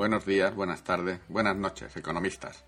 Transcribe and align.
Buenos 0.00 0.24
días, 0.24 0.54
buenas 0.54 0.82
tardes, 0.82 1.20
buenas 1.28 1.54
noches, 1.56 1.94
economistas. 1.94 2.64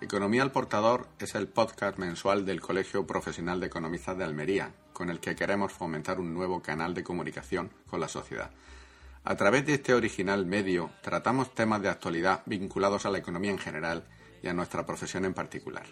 Economía 0.00 0.44
al 0.44 0.52
Portador 0.52 1.08
es 1.18 1.34
el 1.34 1.48
podcast 1.48 1.98
mensual 1.98 2.46
del 2.46 2.60
Colegio 2.60 3.04
Profesional 3.04 3.58
de 3.58 3.66
Economistas 3.66 4.16
de 4.16 4.22
Almería, 4.22 4.72
con 4.92 5.10
el 5.10 5.18
que 5.18 5.34
queremos 5.34 5.72
fomentar 5.72 6.20
un 6.20 6.32
nuevo 6.32 6.62
canal 6.62 6.94
de 6.94 7.02
comunicación 7.02 7.72
con 7.90 7.98
la 7.98 8.06
sociedad. 8.06 8.52
A 9.24 9.34
través 9.34 9.66
de 9.66 9.74
este 9.74 9.92
original 9.92 10.46
medio 10.46 10.92
tratamos 11.02 11.52
temas 11.52 11.82
de 11.82 11.88
actualidad 11.88 12.42
vinculados 12.46 13.06
a 13.06 13.10
la 13.10 13.18
economía 13.18 13.50
en 13.50 13.58
general 13.58 14.04
y 14.40 14.46
a 14.46 14.54
nuestra 14.54 14.86
profesión 14.86 15.24
en 15.24 15.34
particular. 15.34 15.86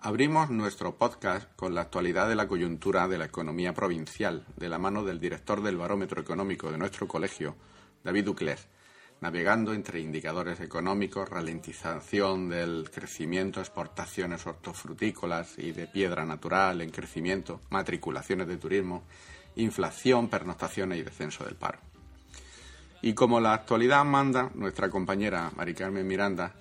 Abrimos 0.00 0.50
nuestro 0.50 0.96
podcast 0.96 1.48
con 1.54 1.76
la 1.76 1.82
actualidad 1.82 2.28
de 2.28 2.34
la 2.34 2.48
coyuntura 2.48 3.06
de 3.06 3.16
la 3.18 3.26
economía 3.26 3.74
provincial, 3.74 4.44
de 4.56 4.68
la 4.68 4.78
mano 4.78 5.04
del 5.04 5.20
director 5.20 5.62
del 5.62 5.76
Barómetro 5.76 6.20
Económico 6.20 6.72
de 6.72 6.78
nuestro 6.78 7.06
colegio, 7.06 7.54
David 8.02 8.24
Ducler, 8.24 8.58
navegando 9.22 9.72
entre 9.72 10.00
indicadores 10.00 10.60
económicos, 10.60 11.28
ralentización 11.28 12.48
del 12.48 12.90
crecimiento, 12.90 13.60
exportaciones 13.60 14.44
hortofrutícolas 14.48 15.58
y 15.58 15.70
de 15.70 15.86
piedra 15.86 16.26
natural 16.26 16.80
en 16.80 16.90
crecimiento, 16.90 17.60
matriculaciones 17.70 18.48
de 18.48 18.56
turismo, 18.56 19.04
inflación, 19.54 20.28
pernoctaciones 20.28 20.98
y 20.98 21.02
descenso 21.04 21.44
del 21.44 21.54
paro. 21.54 21.78
Y 23.00 23.14
como 23.14 23.38
la 23.38 23.54
actualidad 23.54 24.04
manda, 24.04 24.50
nuestra 24.54 24.90
compañera 24.90 25.52
Mari 25.56 25.74
Carmen 25.74 26.06
Miranda 26.06 26.54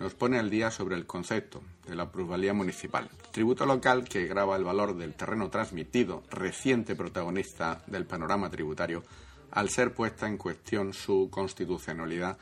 nos 0.00 0.14
pone 0.14 0.40
al 0.40 0.50
día 0.50 0.72
sobre 0.72 0.96
el 0.96 1.06
concepto 1.06 1.62
de 1.86 1.94
la 1.94 2.10
plusvalía 2.10 2.52
municipal, 2.52 3.08
tributo 3.30 3.64
local 3.64 4.04
que 4.04 4.26
graba 4.26 4.56
el 4.56 4.64
valor 4.64 4.96
del 4.96 5.14
terreno 5.14 5.50
transmitido, 5.50 6.24
reciente 6.30 6.96
protagonista 6.96 7.80
del 7.86 8.06
panorama 8.06 8.50
tributario, 8.50 9.04
al 9.50 9.70
ser 9.70 9.94
puesta 9.94 10.26
en 10.26 10.36
cuestión 10.36 10.92
su 10.92 11.28
constitucionalidad 11.30 12.38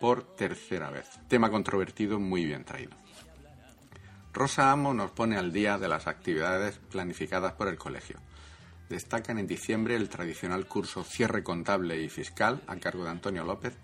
por 0.00 0.34
tercera 0.36 0.90
vez. 0.90 1.06
Tema 1.28 1.50
controvertido 1.50 2.18
muy 2.18 2.44
bien 2.44 2.64
traído. 2.64 2.92
Rosa 4.32 4.70
Amo 4.70 4.94
nos 4.94 5.10
pone 5.10 5.36
al 5.36 5.52
día 5.52 5.76
de 5.76 5.88
las 5.88 6.06
actividades 6.06 6.78
planificadas 6.90 7.52
por 7.54 7.68
el 7.68 7.76
colegio. 7.76 8.18
Destacan 8.88 9.38
en 9.38 9.46
diciembre 9.46 9.96
el 9.96 10.08
tradicional 10.08 10.66
curso 10.66 11.04
Cierre 11.04 11.42
Contable 11.42 12.00
y 12.00 12.08
Fiscal 12.08 12.62
a 12.66 12.76
cargo 12.76 13.04
de 13.04 13.10
Antonio 13.10 13.44
López 13.44 13.76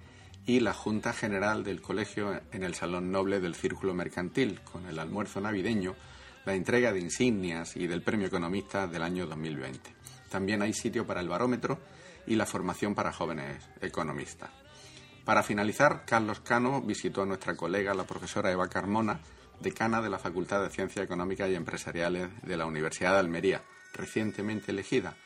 y 0.46 0.60
la 0.60 0.72
Junta 0.72 1.12
General 1.12 1.64
del 1.64 1.82
Colegio 1.82 2.40
en 2.52 2.62
el 2.62 2.74
Salón 2.74 3.10
Noble 3.10 3.40
del 3.40 3.56
Círculo 3.56 3.94
Mercantil, 3.94 4.60
con 4.60 4.86
el 4.86 5.00
almuerzo 5.00 5.40
navideño, 5.40 5.96
la 6.44 6.54
entrega 6.54 6.92
de 6.92 7.00
insignias 7.00 7.76
y 7.76 7.88
del 7.88 8.02
Premio 8.02 8.28
Economista 8.28 8.86
del 8.86 9.02
año 9.02 9.26
2020. 9.26 9.92
También 10.30 10.62
hay 10.62 10.72
sitio 10.72 11.04
para 11.04 11.20
el 11.20 11.28
barómetro 11.28 11.80
y 12.26 12.34
la 12.34 12.46
formación 12.46 12.94
para 12.94 13.12
jóvenes 13.12 13.68
economistas. 13.80 14.50
Para 15.24 15.42
finalizar, 15.42 16.04
Carlos 16.06 16.40
Cano 16.40 16.80
visitó 16.82 17.22
a 17.22 17.26
nuestra 17.26 17.56
colega, 17.56 17.94
la 17.94 18.06
profesora 18.06 18.52
Eva 18.52 18.68
Carmona, 18.68 19.20
decana 19.60 20.00
de 20.00 20.10
la 20.10 20.18
Facultad 20.18 20.62
de 20.62 20.70
Ciencias 20.70 21.04
Económicas 21.04 21.50
y 21.50 21.54
Empresariales 21.54 22.28
de 22.42 22.56
la 22.56 22.66
Universidad 22.66 23.14
de 23.14 23.18
Almería, 23.18 23.62
recientemente 23.92 24.70
elegida, 24.70 25.16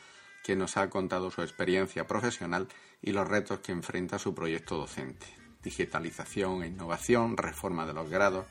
quien 0.43 0.59
nos 0.59 0.77
ha 0.77 0.89
contado 0.89 1.29
su 1.29 1.41
experiencia 1.41 2.07
profesional 2.07 2.67
y 3.01 3.11
los 3.11 3.27
retos 3.27 3.59
que 3.59 3.71
enfrenta 3.71 4.17
su 4.17 4.33
proyecto 4.33 4.77
docente. 4.77 5.27
Digitalización 5.61 6.63
e 6.63 6.67
innovación, 6.67 7.37
reforma 7.37 7.85
de 7.85 7.93
los 7.93 8.09
grados 8.09 8.47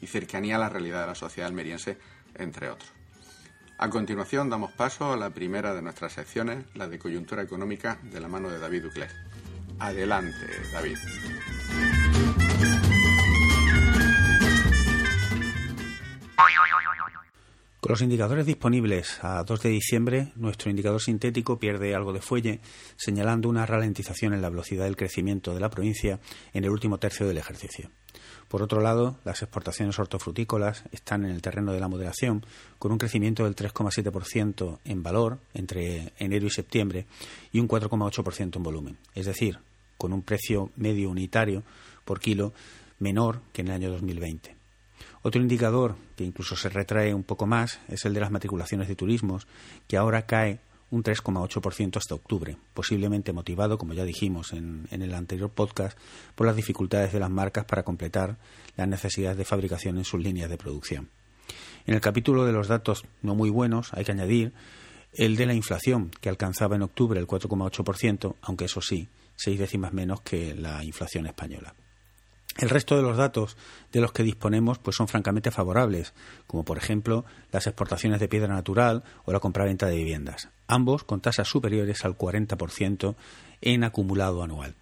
y 0.00 0.06
cercanía 0.06 0.56
a 0.56 0.60
la 0.60 0.70
realidad 0.70 1.02
de 1.02 1.08
la 1.08 1.14
sociedad 1.14 1.48
almeriense, 1.48 1.98
entre 2.34 2.70
otros. 2.70 3.03
A 3.76 3.90
continuación 3.90 4.50
damos 4.50 4.72
paso 4.72 5.12
a 5.12 5.16
la 5.16 5.30
primera 5.30 5.74
de 5.74 5.82
nuestras 5.82 6.12
secciones, 6.12 6.64
la 6.74 6.86
de 6.86 6.98
coyuntura 6.98 7.42
económica, 7.42 7.98
de 8.02 8.20
la 8.20 8.28
mano 8.28 8.48
de 8.48 8.58
David 8.58 8.84
Ducler. 8.84 9.10
Adelante, 9.80 10.46
David. 10.72 10.96
Con 17.80 17.90
los 17.90 18.00
indicadores 18.00 18.46
disponibles 18.46 19.22
a 19.22 19.44
2 19.44 19.60
de 19.60 19.68
diciembre, 19.68 20.32
nuestro 20.36 20.70
indicador 20.70 21.02
sintético 21.02 21.58
pierde 21.58 21.94
algo 21.94 22.14
de 22.14 22.22
fuelle, 22.22 22.60
señalando 22.96 23.48
una 23.48 23.66
ralentización 23.66 24.32
en 24.32 24.40
la 24.40 24.48
velocidad 24.48 24.84
del 24.84 24.96
crecimiento 24.96 25.52
de 25.52 25.60
la 25.60 25.68
provincia 25.68 26.18
en 26.54 26.64
el 26.64 26.70
último 26.70 26.96
tercio 26.96 27.26
del 27.26 27.36
ejercicio. 27.36 27.90
Por 28.54 28.62
otro 28.62 28.80
lado, 28.80 29.16
las 29.24 29.42
exportaciones 29.42 29.98
hortofrutícolas 29.98 30.84
están 30.92 31.24
en 31.24 31.32
el 31.32 31.42
terreno 31.42 31.72
de 31.72 31.80
la 31.80 31.88
moderación, 31.88 32.46
con 32.78 32.92
un 32.92 32.98
crecimiento 32.98 33.42
del 33.42 33.56
3,7% 33.56 34.78
en 34.84 35.02
valor 35.02 35.40
entre 35.54 36.12
enero 36.20 36.46
y 36.46 36.50
septiembre 36.50 37.04
y 37.50 37.58
un 37.58 37.66
4,8% 37.66 38.54
en 38.54 38.62
volumen, 38.62 38.96
es 39.12 39.26
decir, 39.26 39.58
con 39.98 40.12
un 40.12 40.22
precio 40.22 40.70
medio 40.76 41.10
unitario 41.10 41.64
por 42.04 42.20
kilo 42.20 42.52
menor 43.00 43.40
que 43.52 43.62
en 43.62 43.68
el 43.70 43.74
año 43.74 43.90
2020. 43.90 44.54
Otro 45.22 45.42
indicador 45.42 45.96
que 46.14 46.22
incluso 46.22 46.54
se 46.54 46.68
retrae 46.68 47.12
un 47.12 47.24
poco 47.24 47.48
más 47.48 47.80
es 47.88 48.04
el 48.04 48.14
de 48.14 48.20
las 48.20 48.30
matriculaciones 48.30 48.86
de 48.86 48.94
turismos, 48.94 49.48
que 49.88 49.96
ahora 49.96 50.26
cae 50.26 50.60
un 50.94 51.02
3,8% 51.02 51.96
hasta 51.96 52.14
octubre, 52.14 52.56
posiblemente 52.72 53.32
motivado, 53.32 53.78
como 53.78 53.94
ya 53.94 54.04
dijimos 54.04 54.52
en, 54.52 54.86
el 54.90 55.12
anterior 55.12 55.50
podcast, 55.50 55.98
por 56.36 56.46
las 56.46 56.54
dificultades 56.54 57.12
de 57.12 57.18
las 57.18 57.30
marcas 57.30 57.64
para 57.64 57.82
completar 57.82 58.36
las 58.76 58.86
necesidades 58.86 59.36
de 59.36 59.44
fabricación 59.44 59.98
en 59.98 60.04
sus 60.04 60.22
líneas 60.22 60.48
de 60.48 60.56
producción. 60.56 61.10
En 61.86 61.94
el 61.94 62.00
capítulo 62.00 62.46
de 62.46 62.52
los 62.52 62.68
datos 62.68 63.04
no 63.22 63.34
muy 63.34 63.50
buenos 63.50 63.92
hay 63.92 64.04
que 64.04 64.12
añadir 64.12 64.52
el 65.12 65.34
de 65.36 65.46
la 65.46 65.54
inflación, 65.54 66.10
que 66.20 66.28
alcanzaba 66.28 66.76
en 66.76 66.82
octubre 66.82 67.18
el 67.18 67.26
4,8%, 67.26 68.36
aunque 68.42 68.66
eso 68.66 68.80
sí, 68.80 69.08
seis 69.34 69.58
décimas 69.58 69.92
menos 69.92 70.20
que 70.20 70.54
la 70.54 70.84
inflación 70.84 71.26
española. 71.26 71.74
El 72.56 72.70
resto 72.70 72.96
de 72.96 73.02
los 73.02 73.16
datos 73.16 73.56
de 73.92 74.00
los 74.00 74.12
que 74.12 74.22
disponemos 74.22 74.78
pues 74.78 74.96
son 74.96 75.08
francamente 75.08 75.50
favorables, 75.50 76.14
como 76.46 76.64
por 76.64 76.78
ejemplo 76.78 77.24
las 77.50 77.66
exportaciones 77.66 78.20
de 78.20 78.28
piedra 78.28 78.54
natural 78.54 79.02
o 79.24 79.32
la 79.32 79.40
compraventa 79.40 79.86
de 79.86 79.96
viviendas, 79.96 80.50
ambos 80.68 81.02
con 81.02 81.20
tasas 81.20 81.48
superiores 81.48 82.04
al 82.04 82.16
40% 82.16 83.16
en 83.60 83.84
acumulado 83.84 84.42
anual. 84.42 84.76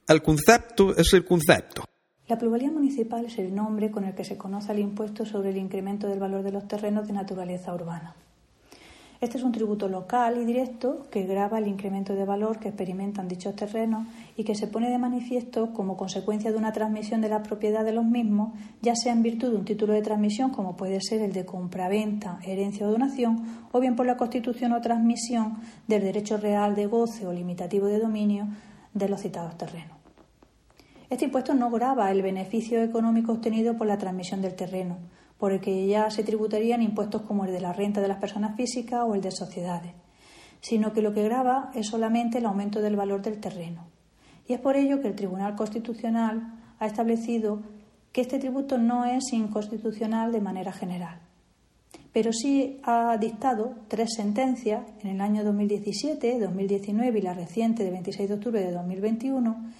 El 0.08 0.22
concepto 0.22 0.96
es 0.96 1.12
el 1.12 1.26
concepto. 1.26 1.84
La 2.26 2.38
plusvalía 2.38 2.70
municipal 2.70 3.26
es 3.26 3.38
el 3.38 3.54
nombre 3.54 3.90
con 3.90 4.04
el 4.04 4.14
que 4.14 4.24
se 4.24 4.38
conoce 4.38 4.72
el 4.72 4.78
impuesto 4.78 5.26
sobre 5.26 5.50
el 5.50 5.58
incremento 5.58 6.08
del 6.08 6.18
valor 6.18 6.42
de 6.42 6.52
los 6.52 6.66
terrenos 6.66 7.06
de 7.06 7.12
naturaleza 7.12 7.74
urbana. 7.74 8.14
Este 9.20 9.36
es 9.36 9.42
un 9.42 9.50
tributo 9.50 9.88
local 9.88 10.40
y 10.40 10.44
directo 10.44 11.08
que 11.10 11.26
grava 11.26 11.58
el 11.58 11.66
incremento 11.66 12.14
de 12.14 12.24
valor 12.24 12.60
que 12.60 12.68
experimentan 12.68 13.26
dichos 13.26 13.56
terrenos 13.56 14.06
y 14.36 14.44
que 14.44 14.54
se 14.54 14.68
pone 14.68 14.90
de 14.90 14.98
manifiesto 14.98 15.72
como 15.72 15.96
consecuencia 15.96 16.52
de 16.52 16.56
una 16.56 16.72
transmisión 16.72 17.20
de 17.20 17.28
la 17.28 17.42
propiedad 17.42 17.84
de 17.84 17.90
los 17.90 18.04
mismos, 18.04 18.52
ya 18.80 18.94
sea 18.94 19.12
en 19.12 19.24
virtud 19.24 19.50
de 19.50 19.56
un 19.56 19.64
título 19.64 19.92
de 19.92 20.02
transmisión 20.02 20.50
como 20.50 20.76
puede 20.76 21.00
ser 21.00 21.20
el 21.20 21.32
de 21.32 21.44
compraventa, 21.44 22.38
herencia 22.44 22.86
o 22.86 22.92
donación, 22.92 23.42
o 23.72 23.80
bien 23.80 23.96
por 23.96 24.06
la 24.06 24.16
constitución 24.16 24.72
o 24.72 24.80
transmisión 24.80 25.56
del 25.88 26.02
derecho 26.02 26.36
real 26.36 26.76
de 26.76 26.86
goce 26.86 27.26
o 27.26 27.32
limitativo 27.32 27.86
de 27.86 27.98
dominio 27.98 28.46
de 28.94 29.08
los 29.08 29.20
citados 29.20 29.58
terrenos. 29.58 29.98
Este 31.10 31.24
impuesto 31.24 31.54
no 31.54 31.70
grava 31.70 32.12
el 32.12 32.22
beneficio 32.22 32.80
económico 32.82 33.32
obtenido 33.32 33.76
por 33.76 33.88
la 33.88 33.98
transmisión 33.98 34.42
del 34.42 34.54
terreno, 34.54 34.98
por 35.38 35.52
el 35.52 35.60
que 35.60 35.86
ya 35.86 36.10
se 36.10 36.24
tributarían 36.24 36.82
impuestos 36.82 37.22
como 37.22 37.44
el 37.44 37.52
de 37.52 37.60
la 37.60 37.72
renta 37.72 38.00
de 38.00 38.08
las 38.08 38.18
personas 38.18 38.56
físicas 38.56 39.04
o 39.06 39.14
el 39.14 39.20
de 39.20 39.30
sociedades, 39.30 39.92
sino 40.60 40.92
que 40.92 41.02
lo 41.02 41.14
que 41.14 41.22
grava 41.22 41.70
es 41.74 41.86
solamente 41.86 42.38
el 42.38 42.46
aumento 42.46 42.80
del 42.80 42.96
valor 42.96 43.22
del 43.22 43.40
terreno. 43.40 43.86
Y 44.46 44.54
es 44.54 44.60
por 44.60 44.76
ello 44.76 45.00
que 45.00 45.08
el 45.08 45.14
Tribunal 45.14 45.54
Constitucional 45.54 46.54
ha 46.78 46.86
establecido 46.86 47.60
que 48.12 48.22
este 48.22 48.38
tributo 48.38 48.78
no 48.78 49.04
es 49.04 49.32
inconstitucional 49.32 50.32
de 50.32 50.40
manera 50.40 50.72
general. 50.72 51.20
Pero 52.12 52.32
sí 52.32 52.78
ha 52.82 53.16
dictado 53.18 53.74
tres 53.86 54.14
sentencias 54.16 54.82
en 55.02 55.10
el 55.10 55.20
año 55.20 55.44
2017, 55.44 56.40
2019 56.40 57.18
y 57.18 57.22
la 57.22 57.34
reciente 57.34 57.84
de 57.84 57.90
26 57.90 58.28
de 58.28 58.34
octubre 58.34 58.60
de 58.60 58.72
2021, 58.72 59.72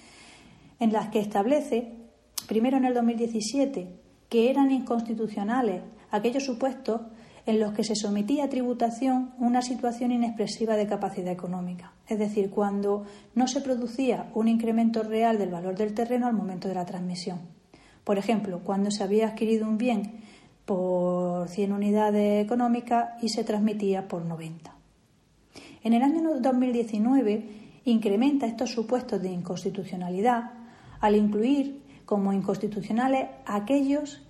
en 0.79 0.93
las 0.93 1.09
que 1.09 1.19
establece, 1.19 1.91
primero 2.47 2.77
en 2.77 2.85
el 2.85 2.93
2017, 2.93 3.98
que 4.29 4.49
eran 4.49 4.71
inconstitucionales 4.71 5.81
aquellos 6.11 6.45
supuestos 6.45 7.01
en 7.45 7.59
los 7.59 7.73
que 7.73 7.83
se 7.83 7.95
sometía 7.95 8.45
a 8.45 8.49
tributación 8.49 9.31
una 9.39 9.61
situación 9.61 10.11
inexpresiva 10.11 10.75
de 10.75 10.87
capacidad 10.87 11.31
económica, 11.31 11.93
es 12.07 12.19
decir, 12.19 12.51
cuando 12.51 13.05
no 13.33 13.47
se 13.47 13.61
producía 13.61 14.29
un 14.35 14.47
incremento 14.47 15.01
real 15.01 15.39
del 15.39 15.49
valor 15.49 15.75
del 15.75 15.95
terreno 15.95 16.27
al 16.27 16.33
momento 16.33 16.67
de 16.67 16.75
la 16.75 16.85
transmisión. 16.85 17.39
Por 18.03 18.17
ejemplo, 18.17 18.61
cuando 18.63 18.91
se 18.91 19.03
había 19.03 19.29
adquirido 19.29 19.67
un 19.67 19.77
bien 19.77 20.21
por 20.65 21.47
100 21.47 21.73
unidades 21.73 22.45
económicas 22.45 23.21
y 23.23 23.29
se 23.29 23.43
transmitía 23.43 24.07
por 24.07 24.23
90. 24.23 24.71
En 25.83 25.93
el 25.93 26.03
año 26.03 26.21
2019 26.39 27.49
incrementa 27.85 28.45
estos 28.45 28.71
supuestos 28.71 29.21
de 29.21 29.31
inconstitucionalidad 29.31 30.51
al 30.99 31.15
incluir 31.15 31.78
como 32.09 32.33
inconstitucionales 32.33 33.27
aquellos 33.45 34.25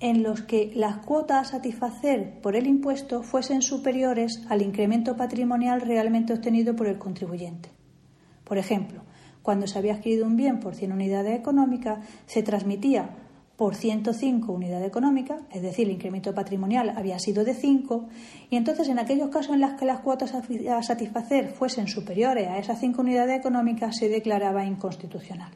en 0.00 0.22
los 0.22 0.42
que 0.42 0.70
las 0.74 0.98
cuotas 0.98 1.48
a 1.48 1.50
satisfacer 1.52 2.42
por 2.42 2.56
el 2.56 2.66
impuesto 2.66 3.22
fuesen 3.22 3.62
superiores 3.62 4.42
al 4.50 4.60
incremento 4.60 5.16
patrimonial 5.16 5.80
realmente 5.80 6.34
obtenido 6.34 6.76
por 6.76 6.88
el 6.88 6.98
contribuyente. 6.98 7.70
Por 8.44 8.58
ejemplo, 8.58 9.00
cuando 9.40 9.66
se 9.66 9.78
había 9.78 9.94
adquirido 9.94 10.26
un 10.26 10.36
bien 10.36 10.60
por 10.60 10.74
100 10.74 10.92
unidades 10.92 11.38
económicas, 11.38 12.06
se 12.26 12.42
transmitía 12.42 13.16
por 13.56 13.76
105 13.76 14.52
unidades 14.52 14.86
económicas, 14.86 15.40
es 15.52 15.62
decir, 15.62 15.86
el 15.86 15.94
incremento 15.94 16.34
patrimonial 16.34 16.90
había 16.94 17.18
sido 17.18 17.44
de 17.44 17.54
5, 17.54 18.08
y 18.50 18.56
entonces 18.56 18.90
en 18.90 18.98
aquellos 18.98 19.30
casos 19.30 19.54
en 19.54 19.62
los 19.62 19.72
que 19.72 19.86
las 19.86 20.00
cuotas 20.00 20.34
a 20.34 20.82
satisfacer 20.82 21.48
fuesen 21.48 21.88
superiores 21.88 22.48
a 22.48 22.58
esas 22.58 22.78
5 22.78 23.00
unidades 23.00 23.38
económicas 23.38 23.96
se 23.96 24.10
declaraba 24.10 24.66
inconstitucional. 24.66 25.52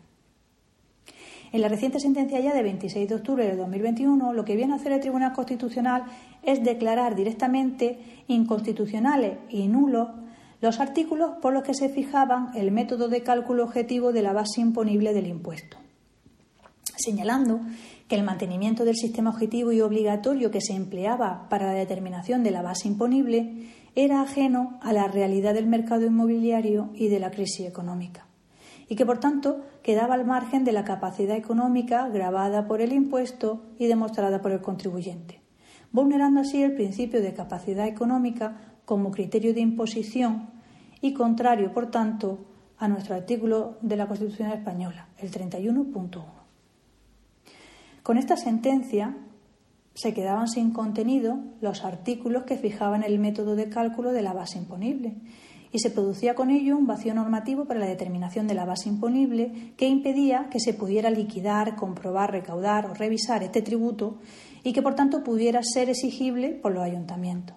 En 1.52 1.60
la 1.60 1.68
reciente 1.68 2.00
sentencia 2.00 2.40
ya 2.40 2.54
de 2.54 2.62
26 2.62 3.08
de 3.08 3.14
octubre 3.14 3.46
de 3.46 3.56
2021, 3.56 4.32
lo 4.32 4.44
que 4.44 4.56
viene 4.56 4.72
a 4.72 4.76
hacer 4.76 4.92
el 4.92 5.00
Tribunal 5.00 5.32
Constitucional 5.32 6.04
es 6.42 6.62
declarar 6.62 7.14
directamente 7.14 7.98
inconstitucionales 8.26 9.38
y 9.48 9.68
nulos 9.68 10.08
los 10.60 10.80
artículos 10.80 11.32
por 11.40 11.52
los 11.52 11.62
que 11.62 11.74
se 11.74 11.88
fijaban 11.88 12.50
el 12.56 12.72
método 12.72 13.08
de 13.08 13.22
cálculo 13.22 13.64
objetivo 13.64 14.12
de 14.12 14.22
la 14.22 14.32
base 14.32 14.60
imponible 14.60 15.12
del 15.12 15.26
impuesto, 15.26 15.76
señalando 16.96 17.60
que 18.08 18.16
el 18.16 18.24
mantenimiento 18.24 18.84
del 18.84 18.96
sistema 18.96 19.30
objetivo 19.30 19.72
y 19.72 19.80
obligatorio 19.80 20.50
que 20.50 20.60
se 20.60 20.74
empleaba 20.74 21.48
para 21.48 21.66
la 21.66 21.74
determinación 21.74 22.42
de 22.42 22.52
la 22.52 22.62
base 22.62 22.88
imponible 22.88 23.68
era 23.94 24.22
ajeno 24.22 24.78
a 24.82 24.92
la 24.92 25.08
realidad 25.08 25.54
del 25.54 25.66
mercado 25.66 26.06
inmobiliario 26.06 26.90
y 26.94 27.08
de 27.08 27.20
la 27.20 27.30
crisis 27.30 27.66
económica 27.66 28.26
y 28.88 28.94
que 28.94 29.06
por 29.06 29.18
tanto 29.18 29.64
quedaba 29.86 30.14
al 30.14 30.26
margen 30.26 30.64
de 30.64 30.72
la 30.72 30.82
capacidad 30.82 31.36
económica 31.36 32.08
grabada 32.08 32.66
por 32.66 32.80
el 32.80 32.92
impuesto 32.92 33.62
y 33.78 33.86
demostrada 33.86 34.42
por 34.42 34.50
el 34.50 34.60
contribuyente, 34.60 35.40
vulnerando 35.92 36.40
así 36.40 36.60
el 36.60 36.74
principio 36.74 37.22
de 37.22 37.34
capacidad 37.34 37.86
económica 37.86 38.56
como 38.84 39.12
criterio 39.12 39.54
de 39.54 39.60
imposición 39.60 40.50
y 41.00 41.14
contrario, 41.14 41.72
por 41.72 41.92
tanto, 41.92 42.40
a 42.78 42.88
nuestro 42.88 43.14
artículo 43.14 43.78
de 43.80 43.96
la 43.96 44.08
Constitución 44.08 44.50
española, 44.50 45.06
el 45.18 45.30
31.1. 45.30 46.24
Con 48.02 48.18
esta 48.18 48.36
sentencia 48.36 49.16
se 49.94 50.12
quedaban 50.12 50.48
sin 50.48 50.72
contenido 50.72 51.38
los 51.60 51.84
artículos 51.84 52.42
que 52.42 52.56
fijaban 52.56 53.04
el 53.04 53.20
método 53.20 53.54
de 53.54 53.68
cálculo 53.68 54.10
de 54.10 54.22
la 54.22 54.32
base 54.32 54.58
imponible 54.58 55.14
y 55.72 55.80
se 55.80 55.90
producía 55.90 56.34
con 56.34 56.50
ello 56.50 56.76
un 56.76 56.86
vacío 56.86 57.14
normativo 57.14 57.64
para 57.64 57.80
la 57.80 57.86
determinación 57.86 58.46
de 58.46 58.54
la 58.54 58.64
base 58.64 58.88
imponible 58.88 59.72
que 59.76 59.88
impedía 59.88 60.48
que 60.50 60.60
se 60.60 60.74
pudiera 60.74 61.10
liquidar, 61.10 61.76
comprobar, 61.76 62.32
recaudar 62.32 62.86
o 62.86 62.94
revisar 62.94 63.42
este 63.42 63.62
tributo 63.62 64.18
y 64.62 64.72
que 64.72 64.82
por 64.82 64.94
tanto 64.94 65.22
pudiera 65.22 65.62
ser 65.62 65.90
exigible 65.90 66.50
por 66.50 66.72
los 66.72 66.82
ayuntamientos. 66.82 67.56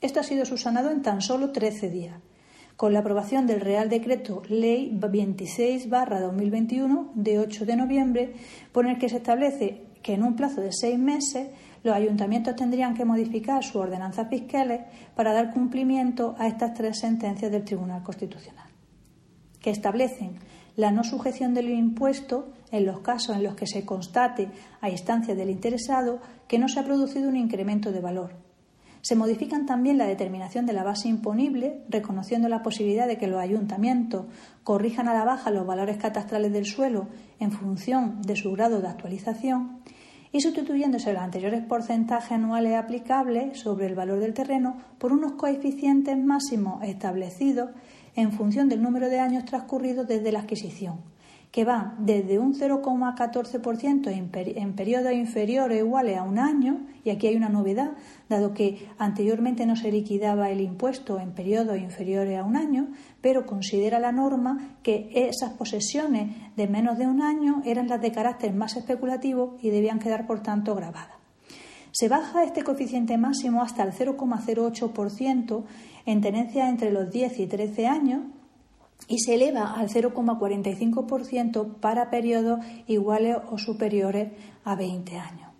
Esto 0.00 0.20
ha 0.20 0.22
sido 0.22 0.44
subsanado 0.44 0.90
en 0.90 1.02
tan 1.02 1.22
solo 1.22 1.50
13 1.50 1.90
días, 1.90 2.20
con 2.76 2.92
la 2.92 3.00
aprobación 3.00 3.48
del 3.48 3.60
Real 3.60 3.88
Decreto 3.88 4.42
Ley 4.48 4.96
26-2021 4.96 7.10
de 7.14 7.40
8 7.40 7.66
de 7.66 7.76
noviembre, 7.76 8.32
por 8.70 8.86
el 8.86 8.98
que 8.98 9.08
se 9.08 9.16
establece 9.16 9.88
que 10.02 10.14
en 10.14 10.22
un 10.22 10.36
plazo 10.36 10.60
de 10.60 10.72
seis 10.72 10.98
meses 10.98 11.48
los 11.88 11.96
ayuntamientos 11.96 12.54
tendrían 12.54 12.94
que 12.94 13.04
modificar 13.04 13.64
sus 13.64 13.76
ordenanzas 13.76 14.28
fiscales 14.28 14.82
para 15.16 15.32
dar 15.32 15.52
cumplimiento 15.52 16.36
a 16.38 16.46
estas 16.46 16.74
tres 16.74 16.98
sentencias 16.98 17.50
del 17.50 17.64
Tribunal 17.64 18.02
Constitucional, 18.02 18.68
que 19.60 19.70
establecen 19.70 20.38
la 20.76 20.92
no 20.92 21.02
sujeción 21.02 21.54
del 21.54 21.70
impuesto 21.70 22.52
en 22.70 22.84
los 22.84 23.00
casos 23.00 23.36
en 23.36 23.42
los 23.42 23.56
que 23.56 23.66
se 23.66 23.84
constate 23.86 24.48
a 24.80 24.90
instancia 24.90 25.34
del 25.34 25.50
interesado 25.50 26.20
que 26.46 26.58
no 26.58 26.68
se 26.68 26.78
ha 26.78 26.84
producido 26.84 27.28
un 27.28 27.36
incremento 27.36 27.90
de 27.90 28.00
valor. 28.00 28.34
Se 29.00 29.16
modifican 29.16 29.64
también 29.64 29.96
la 29.96 30.06
determinación 30.06 30.66
de 30.66 30.74
la 30.74 30.84
base 30.84 31.08
imponible, 31.08 31.84
reconociendo 31.88 32.48
la 32.48 32.62
posibilidad 32.62 33.06
de 33.06 33.16
que 33.16 33.28
los 33.28 33.40
ayuntamientos 33.40 34.26
corrijan 34.62 35.08
a 35.08 35.14
la 35.14 35.24
baja 35.24 35.50
los 35.50 35.66
valores 35.66 35.96
catastrales 35.96 36.52
del 36.52 36.66
suelo 36.66 37.08
en 37.40 37.50
función 37.50 38.20
de 38.22 38.36
su 38.36 38.52
grado 38.52 38.82
de 38.82 38.88
actualización 38.88 39.80
y 40.32 40.40
sustituyéndose 40.40 41.12
los 41.12 41.22
anteriores 41.22 41.64
porcentajes 41.64 42.32
anuales 42.32 42.76
aplicables 42.76 43.58
sobre 43.60 43.86
el 43.86 43.94
valor 43.94 44.20
del 44.20 44.34
terreno 44.34 44.76
por 44.98 45.12
unos 45.12 45.32
coeficientes 45.32 46.16
máximos 46.18 46.82
establecidos 46.82 47.70
en 48.14 48.32
función 48.32 48.68
del 48.68 48.82
número 48.82 49.08
de 49.08 49.20
años 49.20 49.44
transcurridos 49.44 50.06
desde 50.06 50.32
la 50.32 50.40
adquisición 50.40 51.00
que 51.50 51.64
van 51.64 51.94
desde 51.98 52.38
un 52.38 52.54
0,14% 52.54 54.10
en, 54.10 54.72
periodos 54.74 55.12
inferiores 55.12 55.82
o 55.82 55.86
iguales 55.86 56.18
a 56.18 56.22
un 56.22 56.38
año, 56.38 56.80
y 57.04 57.10
aquí 57.10 57.26
hay 57.26 57.36
una 57.36 57.48
novedad, 57.48 57.92
dado 58.28 58.52
que 58.52 58.86
anteriormente 58.98 59.64
no 59.64 59.74
se 59.74 59.90
liquidaba 59.90 60.50
el 60.50 60.60
impuesto 60.60 61.18
en 61.18 61.32
periodos 61.32 61.78
inferiores 61.78 62.38
a 62.38 62.44
un 62.44 62.56
año, 62.56 62.88
pero 63.22 63.46
considera 63.46 63.98
la 63.98 64.12
norma 64.12 64.76
que 64.82 65.10
esas 65.14 65.52
posesiones 65.52 66.36
de 66.56 66.68
menos 66.68 66.98
de 66.98 67.06
un 67.06 67.22
año 67.22 67.62
eran 67.64 67.88
las 67.88 68.02
de 68.02 68.12
carácter 68.12 68.52
más 68.52 68.76
especulativo 68.76 69.56
y 69.62 69.70
debían 69.70 70.00
quedar, 70.00 70.26
por 70.26 70.42
tanto, 70.42 70.74
grabadas. 70.74 71.16
Se 71.92 72.08
baja 72.08 72.44
este 72.44 72.62
coeficiente 72.62 73.16
máximo 73.16 73.62
hasta 73.62 73.82
el 73.82 73.92
0,08% 73.92 75.64
en 76.04 76.20
tenencia 76.20 76.68
entre 76.68 76.92
los 76.92 77.10
10 77.10 77.40
y 77.40 77.46
13 77.46 77.86
años 77.86 78.20
y 79.06 79.20
se 79.20 79.34
eleva 79.34 79.74
al 79.74 79.88
0,45% 79.88 81.76
para 81.80 82.10
periodos 82.10 82.60
iguales 82.86 83.36
o 83.50 83.58
superiores 83.58 84.32
a 84.64 84.74
20 84.74 85.16
años, 85.16 85.50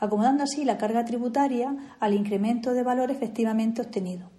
acomodando 0.00 0.44
así 0.44 0.64
la 0.64 0.78
carga 0.78 1.04
tributaria 1.04 1.76
al 2.00 2.14
incremento 2.14 2.72
de 2.72 2.82
valor 2.82 3.10
efectivamente 3.10 3.82
obtenido 3.82 4.30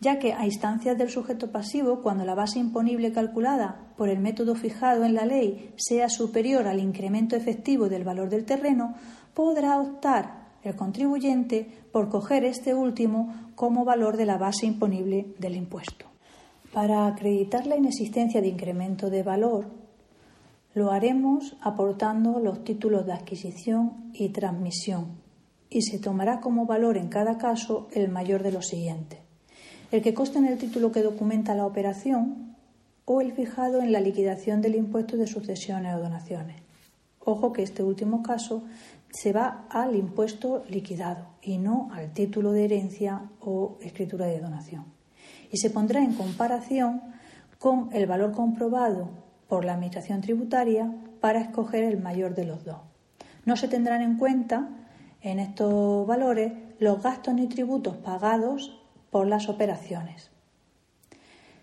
ya 0.00 0.18
que 0.18 0.32
a 0.32 0.44
instancias 0.44 0.98
del 0.98 1.10
sujeto 1.10 1.50
pasivo, 1.50 2.02
cuando 2.02 2.24
la 2.24 2.34
base 2.34 2.58
imponible 2.58 3.12
calculada 3.12 3.92
por 3.96 4.08
el 4.08 4.18
método 4.18 4.54
fijado 4.54 5.04
en 5.04 5.14
la 5.14 5.24
ley 5.24 5.72
sea 5.76 6.08
superior 6.08 6.66
al 6.66 6.80
incremento 6.80 7.34
efectivo 7.34 7.88
del 7.88 8.04
valor 8.04 8.28
del 8.28 8.44
terreno, 8.44 8.94
podrá 9.34 9.80
optar 9.80 10.46
el 10.62 10.76
contribuyente 10.76 11.66
por 11.92 12.08
coger 12.08 12.44
este 12.44 12.74
último 12.74 13.52
como 13.54 13.84
valor 13.84 14.16
de 14.16 14.26
la 14.26 14.36
base 14.36 14.66
imponible 14.66 15.34
del 15.38 15.56
impuesto. 15.56 16.06
Para 16.76 17.06
acreditar 17.06 17.66
la 17.66 17.78
inexistencia 17.78 18.42
de 18.42 18.48
incremento 18.48 19.08
de 19.08 19.22
valor, 19.22 19.64
lo 20.74 20.90
haremos 20.90 21.56
aportando 21.62 22.38
los 22.38 22.64
títulos 22.64 23.06
de 23.06 23.14
adquisición 23.14 24.10
y 24.12 24.28
transmisión 24.28 25.06
y 25.70 25.80
se 25.80 25.98
tomará 25.98 26.40
como 26.40 26.66
valor 26.66 26.98
en 26.98 27.08
cada 27.08 27.38
caso 27.38 27.88
el 27.92 28.10
mayor 28.10 28.42
de 28.42 28.52
los 28.52 28.66
siguientes. 28.66 29.20
El 29.90 30.02
que 30.02 30.12
consta 30.12 30.38
en 30.38 30.44
el 30.44 30.58
título 30.58 30.92
que 30.92 31.00
documenta 31.00 31.54
la 31.54 31.64
operación 31.64 32.54
o 33.06 33.22
el 33.22 33.32
fijado 33.32 33.80
en 33.80 33.90
la 33.90 34.00
liquidación 34.00 34.60
del 34.60 34.74
impuesto 34.74 35.16
de 35.16 35.26
sucesiones 35.26 35.94
o 35.94 36.00
donaciones. 36.00 36.60
Ojo 37.20 37.54
que 37.54 37.62
este 37.62 37.84
último 37.84 38.22
caso 38.22 38.64
se 39.08 39.32
va 39.32 39.64
al 39.70 39.96
impuesto 39.96 40.62
liquidado 40.68 41.24
y 41.40 41.56
no 41.56 41.88
al 41.94 42.12
título 42.12 42.52
de 42.52 42.66
herencia 42.66 43.30
o 43.40 43.78
escritura 43.80 44.26
de 44.26 44.40
donación. 44.40 44.95
Y 45.50 45.58
se 45.58 45.70
pondrá 45.70 46.02
en 46.02 46.14
comparación 46.14 47.02
con 47.58 47.88
el 47.92 48.06
valor 48.06 48.32
comprobado 48.32 49.10
por 49.48 49.64
la 49.64 49.74
Administración 49.74 50.20
tributaria 50.20 50.92
para 51.20 51.40
escoger 51.40 51.84
el 51.84 52.00
mayor 52.00 52.34
de 52.34 52.44
los 52.44 52.64
dos. 52.64 52.78
No 53.44 53.56
se 53.56 53.68
tendrán 53.68 54.02
en 54.02 54.16
cuenta 54.16 54.68
en 55.22 55.38
estos 55.38 56.06
valores 56.06 56.52
los 56.78 57.02
gastos 57.02 57.34
ni 57.34 57.46
tributos 57.46 57.96
pagados 57.96 58.80
por 59.10 59.26
las 59.26 59.48
operaciones. 59.48 60.30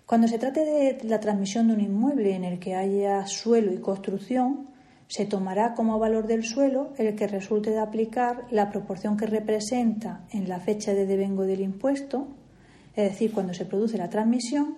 Cuando 0.06 0.28
se 0.28 0.40
trate 0.40 0.66
de 0.66 0.98
la 1.04 1.20
transmisión 1.20 1.68
de 1.68 1.74
un 1.75 1.82
inmueble 1.82 2.36
en 2.36 2.44
el 2.44 2.60
que 2.60 2.75
haya 2.75 3.25
suelo 3.25 3.74
y 3.74 3.78
construcción, 3.78 4.68
se 5.08 5.25
tomará 5.25 5.74
como 5.74 6.00
valor 6.00 6.28
del 6.28 6.44
suelo 6.44 6.94
el 6.98 7.16
que 7.16 7.28
resulte 7.28 7.70
de 7.70 7.80
aplicar 7.80 8.46
la 8.52 8.70
proporción 8.70 9.16
que 9.16 9.28
representa 9.28 10.25
en 10.32 10.50
la 10.50 10.60
fecha 10.60 10.94
de 10.94 11.06
devengo 11.06 11.44
del 11.44 11.62
impuesto, 11.62 12.28
es 12.96 13.12
decir, 13.12 13.32
cuando 13.34 13.54
se 13.54 13.66
produce 13.66 13.98
la 13.98 14.10
transmisión, 14.10 14.78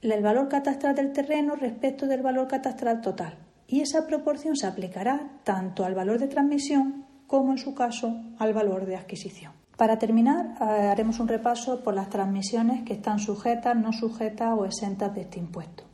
el 0.00 0.22
valor 0.22 0.48
catastral 0.48 0.94
del 0.94 1.12
terreno 1.12 1.54
respecto 1.54 2.06
del 2.06 2.22
valor 2.22 2.48
catastral 2.48 3.00
total. 3.00 3.38
Y 3.68 3.80
esa 3.80 4.06
proporción 4.06 4.56
se 4.56 4.66
aplicará 4.66 5.30
tanto 5.44 5.84
al 5.84 5.94
valor 5.94 6.18
de 6.18 6.26
transmisión 6.26 7.06
como, 7.26 7.52
en 7.52 7.58
su 7.58 7.74
caso, 7.74 8.20
al 8.38 8.52
valor 8.52 8.84
de 8.84 8.96
adquisición. 8.96 9.52
Para 9.76 9.98
terminar, 9.98 10.54
eh, 10.60 10.64
haremos 10.64 11.18
un 11.20 11.28
repaso 11.28 11.82
por 11.82 11.94
las 11.94 12.10
transmisiones 12.10 12.82
que 12.82 12.92
están 12.92 13.18
sujetas, 13.18 13.76
no 13.76 13.92
sujetas 13.92 14.50
o 14.58 14.66
exentas 14.66 15.14
de 15.14 15.22
este 15.22 15.38
impuesto. 15.38 15.84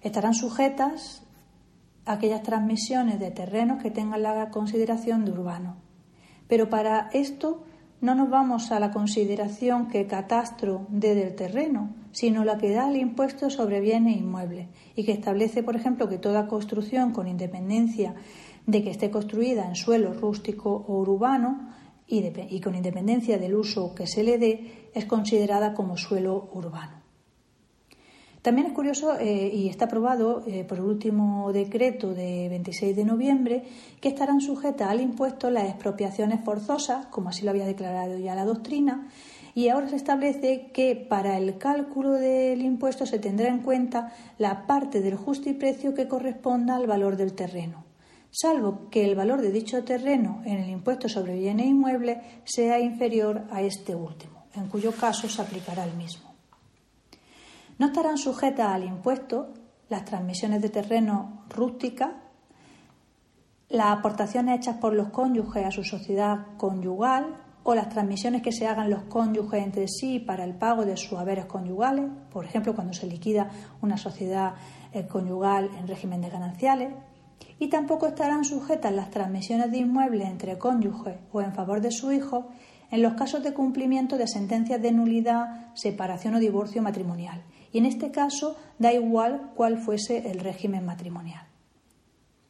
Estarán 0.00 0.34
sujetas 0.34 1.22
aquellas 2.06 2.42
transmisiones 2.42 3.20
de 3.20 3.30
terrenos 3.30 3.82
que 3.82 3.90
tengan 3.90 4.22
la 4.22 4.48
consideración 4.50 5.24
de 5.24 5.32
urbano. 5.32 5.76
Pero 6.48 6.70
para 6.70 7.10
esto 7.12 7.64
no 8.00 8.14
nos 8.14 8.30
vamos 8.30 8.70
a 8.72 8.80
la 8.80 8.90
consideración 8.90 9.88
que 9.88 10.06
catastro 10.06 10.86
dé 10.88 11.14
del 11.14 11.34
terreno, 11.34 11.94
sino 12.12 12.44
la 12.44 12.56
que 12.56 12.70
da 12.70 12.88
el 12.88 12.96
impuesto 12.96 13.50
sobre 13.50 13.80
bienes 13.80 14.16
inmuebles 14.16 14.68
y 14.96 15.04
que 15.04 15.12
establece, 15.12 15.62
por 15.62 15.76
ejemplo, 15.76 16.08
que 16.08 16.18
toda 16.18 16.48
construcción 16.48 17.12
con 17.12 17.28
independencia 17.28 18.14
de 18.66 18.82
que 18.82 18.90
esté 18.90 19.10
construida 19.10 19.66
en 19.66 19.74
suelo 19.74 20.14
rústico 20.14 20.84
o 20.88 20.98
urbano 20.98 21.68
y, 22.06 22.24
y 22.48 22.60
con 22.60 22.74
independencia 22.74 23.38
del 23.38 23.54
uso 23.54 23.94
que 23.94 24.06
se 24.06 24.24
le 24.24 24.38
dé 24.38 24.90
es 24.94 25.04
considerada 25.04 25.74
como 25.74 25.96
suelo 25.96 26.48
urbano. 26.54 26.99
También 28.42 28.68
es 28.68 28.72
curioso 28.72 29.18
eh, 29.18 29.50
y 29.52 29.68
está 29.68 29.84
aprobado 29.84 30.42
eh, 30.46 30.64
por 30.64 30.78
el 30.78 30.84
último 30.84 31.52
decreto 31.52 32.14
de 32.14 32.48
26 32.48 32.96
de 32.96 33.04
noviembre 33.04 33.64
que 34.00 34.08
estarán 34.08 34.40
sujetas 34.40 34.88
al 34.88 35.00
impuesto 35.00 35.50
las 35.50 35.68
expropiaciones 35.68 36.42
forzosas, 36.42 37.06
como 37.06 37.28
así 37.28 37.44
lo 37.44 37.50
había 37.50 37.66
declarado 37.66 38.16
ya 38.18 38.34
la 38.34 38.46
doctrina, 38.46 39.08
y 39.54 39.68
ahora 39.68 39.90
se 39.90 39.96
establece 39.96 40.70
que 40.72 40.96
para 40.96 41.36
el 41.36 41.58
cálculo 41.58 42.12
del 42.12 42.62
impuesto 42.62 43.04
se 43.04 43.18
tendrá 43.18 43.48
en 43.48 43.58
cuenta 43.58 44.14
la 44.38 44.66
parte 44.66 45.02
del 45.02 45.16
justiprecio 45.16 45.92
que 45.92 46.08
corresponda 46.08 46.76
al 46.76 46.86
valor 46.86 47.16
del 47.16 47.34
terreno, 47.34 47.84
salvo 48.30 48.88
que 48.90 49.04
el 49.04 49.16
valor 49.16 49.42
de 49.42 49.52
dicho 49.52 49.84
terreno 49.84 50.40
en 50.46 50.60
el 50.60 50.70
impuesto 50.70 51.10
sobre 51.10 51.38
bienes 51.38 51.66
inmuebles 51.66 52.18
sea 52.44 52.80
inferior 52.80 53.42
a 53.50 53.60
este 53.60 53.94
último, 53.94 54.46
en 54.54 54.68
cuyo 54.68 54.92
caso 54.92 55.28
se 55.28 55.42
aplicará 55.42 55.84
el 55.84 55.94
mismo. 55.94 56.29
No 57.80 57.86
estarán 57.86 58.18
sujetas 58.18 58.68
al 58.68 58.84
impuesto 58.84 59.54
las 59.88 60.04
transmisiones 60.04 60.60
de 60.60 60.68
terreno 60.68 61.44
rústica, 61.48 62.12
las 63.70 63.98
aportaciones 63.98 64.58
hechas 64.58 64.76
por 64.76 64.92
los 64.92 65.08
cónyuges 65.08 65.64
a 65.64 65.70
su 65.70 65.82
sociedad 65.82 66.48
conyugal 66.58 67.38
o 67.62 67.74
las 67.74 67.88
transmisiones 67.88 68.42
que 68.42 68.52
se 68.52 68.66
hagan 68.66 68.90
los 68.90 69.04
cónyuges 69.04 69.64
entre 69.64 69.88
sí 69.88 70.18
para 70.18 70.44
el 70.44 70.52
pago 70.52 70.84
de 70.84 70.98
sus 70.98 71.18
haberes 71.18 71.46
conyugales, 71.46 72.04
por 72.30 72.44
ejemplo, 72.44 72.74
cuando 72.74 72.92
se 72.92 73.06
liquida 73.06 73.48
una 73.80 73.96
sociedad 73.96 74.56
eh, 74.92 75.06
conyugal 75.06 75.70
en 75.78 75.88
régimen 75.88 76.20
de 76.20 76.28
gananciales. 76.28 76.92
Y 77.58 77.68
tampoco 77.68 78.08
estarán 78.08 78.44
sujetas 78.44 78.92
las 78.92 79.08
transmisiones 79.08 79.70
de 79.70 79.78
inmuebles 79.78 80.28
entre 80.28 80.58
cónyuges 80.58 81.16
o 81.32 81.40
en 81.40 81.54
favor 81.54 81.80
de 81.80 81.92
su 81.92 82.12
hijo 82.12 82.48
en 82.90 83.00
los 83.00 83.14
casos 83.14 83.42
de 83.42 83.54
cumplimiento 83.54 84.18
de 84.18 84.26
sentencias 84.26 84.82
de 84.82 84.92
nulidad, 84.92 85.72
separación 85.72 86.34
o 86.34 86.40
divorcio 86.40 86.82
matrimonial 86.82 87.42
y 87.72 87.78
en 87.78 87.86
este 87.86 88.10
caso 88.10 88.56
da 88.78 88.92
igual 88.92 89.52
cuál 89.54 89.78
fuese 89.78 90.30
el 90.30 90.40
régimen 90.40 90.84
matrimonial. 90.84 91.50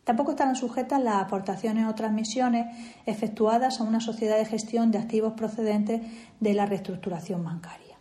Tampoco 0.04 0.32
estarán 0.32 0.56
sujetas 0.56 1.00
las 1.00 1.22
aportaciones 1.22 1.86
o 1.86 1.94
transmisiones 1.94 2.66
efectuadas 3.06 3.80
a 3.80 3.84
una 3.84 4.00
sociedad 4.00 4.38
de 4.38 4.44
gestión 4.44 4.90
de 4.90 4.98
activos 4.98 5.34
procedentes 5.34 6.00
de 6.40 6.54
la 6.54 6.66
reestructuración 6.66 7.44
bancaria. 7.44 7.98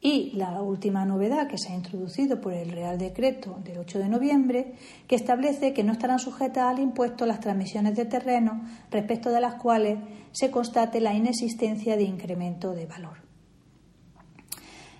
Y 0.00 0.32
la 0.36 0.60
última 0.60 1.06
novedad 1.06 1.48
que 1.48 1.56
se 1.56 1.72
ha 1.72 1.74
introducido 1.74 2.40
por 2.40 2.52
el 2.52 2.70
Real 2.70 2.98
Decreto 2.98 3.58
del 3.64 3.78
8 3.78 4.00
de 4.00 4.08
noviembre, 4.08 4.74
que 5.08 5.16
establece 5.16 5.72
que 5.72 5.82
no 5.82 5.92
estarán 5.92 6.18
sujetas 6.18 6.64
al 6.64 6.78
impuesto 6.78 7.24
las 7.24 7.40
transmisiones 7.40 7.96
de 7.96 8.04
terreno 8.04 8.62
respecto 8.90 9.30
de 9.30 9.40
las 9.40 9.54
cuales 9.54 9.98
se 10.30 10.50
constate 10.50 11.00
la 11.00 11.14
inexistencia 11.14 11.96
de 11.96 12.04
incremento 12.04 12.74
de 12.74 12.84
valor. 12.84 13.23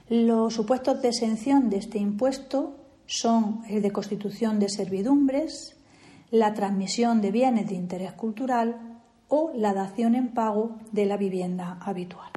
Los 0.09 0.53
supuestos 0.53 1.01
de 1.01 1.09
exención 1.09 1.71
de 1.71 1.79
este 1.79 1.99
impuesto 1.99 2.77
son 3.07 3.63
el 3.69 3.81
de 3.81 3.91
constitución 3.91 4.61
de 4.61 4.69
servidumbres, 4.69 5.77
la 6.31 6.53
transmisión 6.53 7.23
de 7.23 7.31
bienes 7.31 7.69
de 7.69 7.75
interés 7.75 8.13
cultural 8.13 9.01
o 9.29 9.51
la 9.55 9.73
dación 9.73 10.15
en 10.15 10.29
pago 10.29 10.79
de 10.93 11.07
la 11.07 11.17
vivienda 11.17 11.79
habitual. 11.81 12.31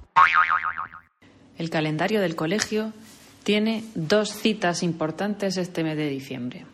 El 1.57 1.69
calendario 1.69 2.21
del 2.21 2.35
colegio 2.35 2.93
tiene 3.43 3.83
dos 3.95 4.31
citas 4.31 4.81
importantes 4.81 5.57
este 5.57 5.83
mes 5.83 5.97
de 5.97 6.07
diciembre. 6.07 6.65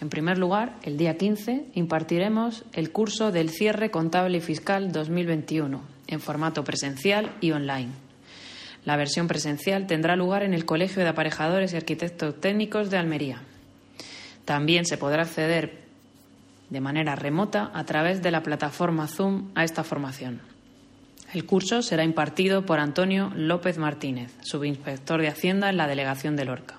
En 0.00 0.08
primer 0.08 0.38
lugar, 0.38 0.76
el 0.82 0.96
día 0.96 1.16
15 1.16 1.66
impartiremos 1.74 2.64
el 2.72 2.90
curso 2.90 3.32
del 3.32 3.50
cierre 3.50 3.90
contable 3.90 4.38
y 4.38 4.40
fiscal 4.40 4.92
2021 4.92 5.80
en 6.06 6.20
formato 6.20 6.64
presencial 6.64 7.34
y 7.40 7.52
online. 7.52 8.03
La 8.84 8.96
versión 8.96 9.28
presencial 9.28 9.86
tendrá 9.86 10.16
lugar 10.16 10.42
en 10.42 10.52
el 10.52 10.66
Colegio 10.66 11.02
de 11.02 11.08
Aparejadores 11.08 11.72
y 11.72 11.76
Arquitectos 11.76 12.40
Técnicos 12.40 12.90
de 12.90 12.98
Almería. 12.98 13.40
También 14.44 14.84
se 14.84 14.98
podrá 14.98 15.22
acceder 15.22 15.84
de 16.68 16.80
manera 16.80 17.14
remota 17.14 17.70
a 17.72 17.84
través 17.84 18.22
de 18.22 18.30
la 18.30 18.42
plataforma 18.42 19.06
Zoom 19.06 19.50
a 19.54 19.64
esta 19.64 19.84
formación. 19.84 20.40
El 21.32 21.46
curso 21.46 21.82
será 21.82 22.04
impartido 22.04 22.66
por 22.66 22.78
Antonio 22.78 23.32
López 23.34 23.78
Martínez, 23.78 24.32
subinspector 24.42 25.20
de 25.20 25.28
Hacienda 25.28 25.70
en 25.70 25.76
la 25.76 25.86
delegación 25.86 26.36
de 26.36 26.44
Lorca. 26.44 26.76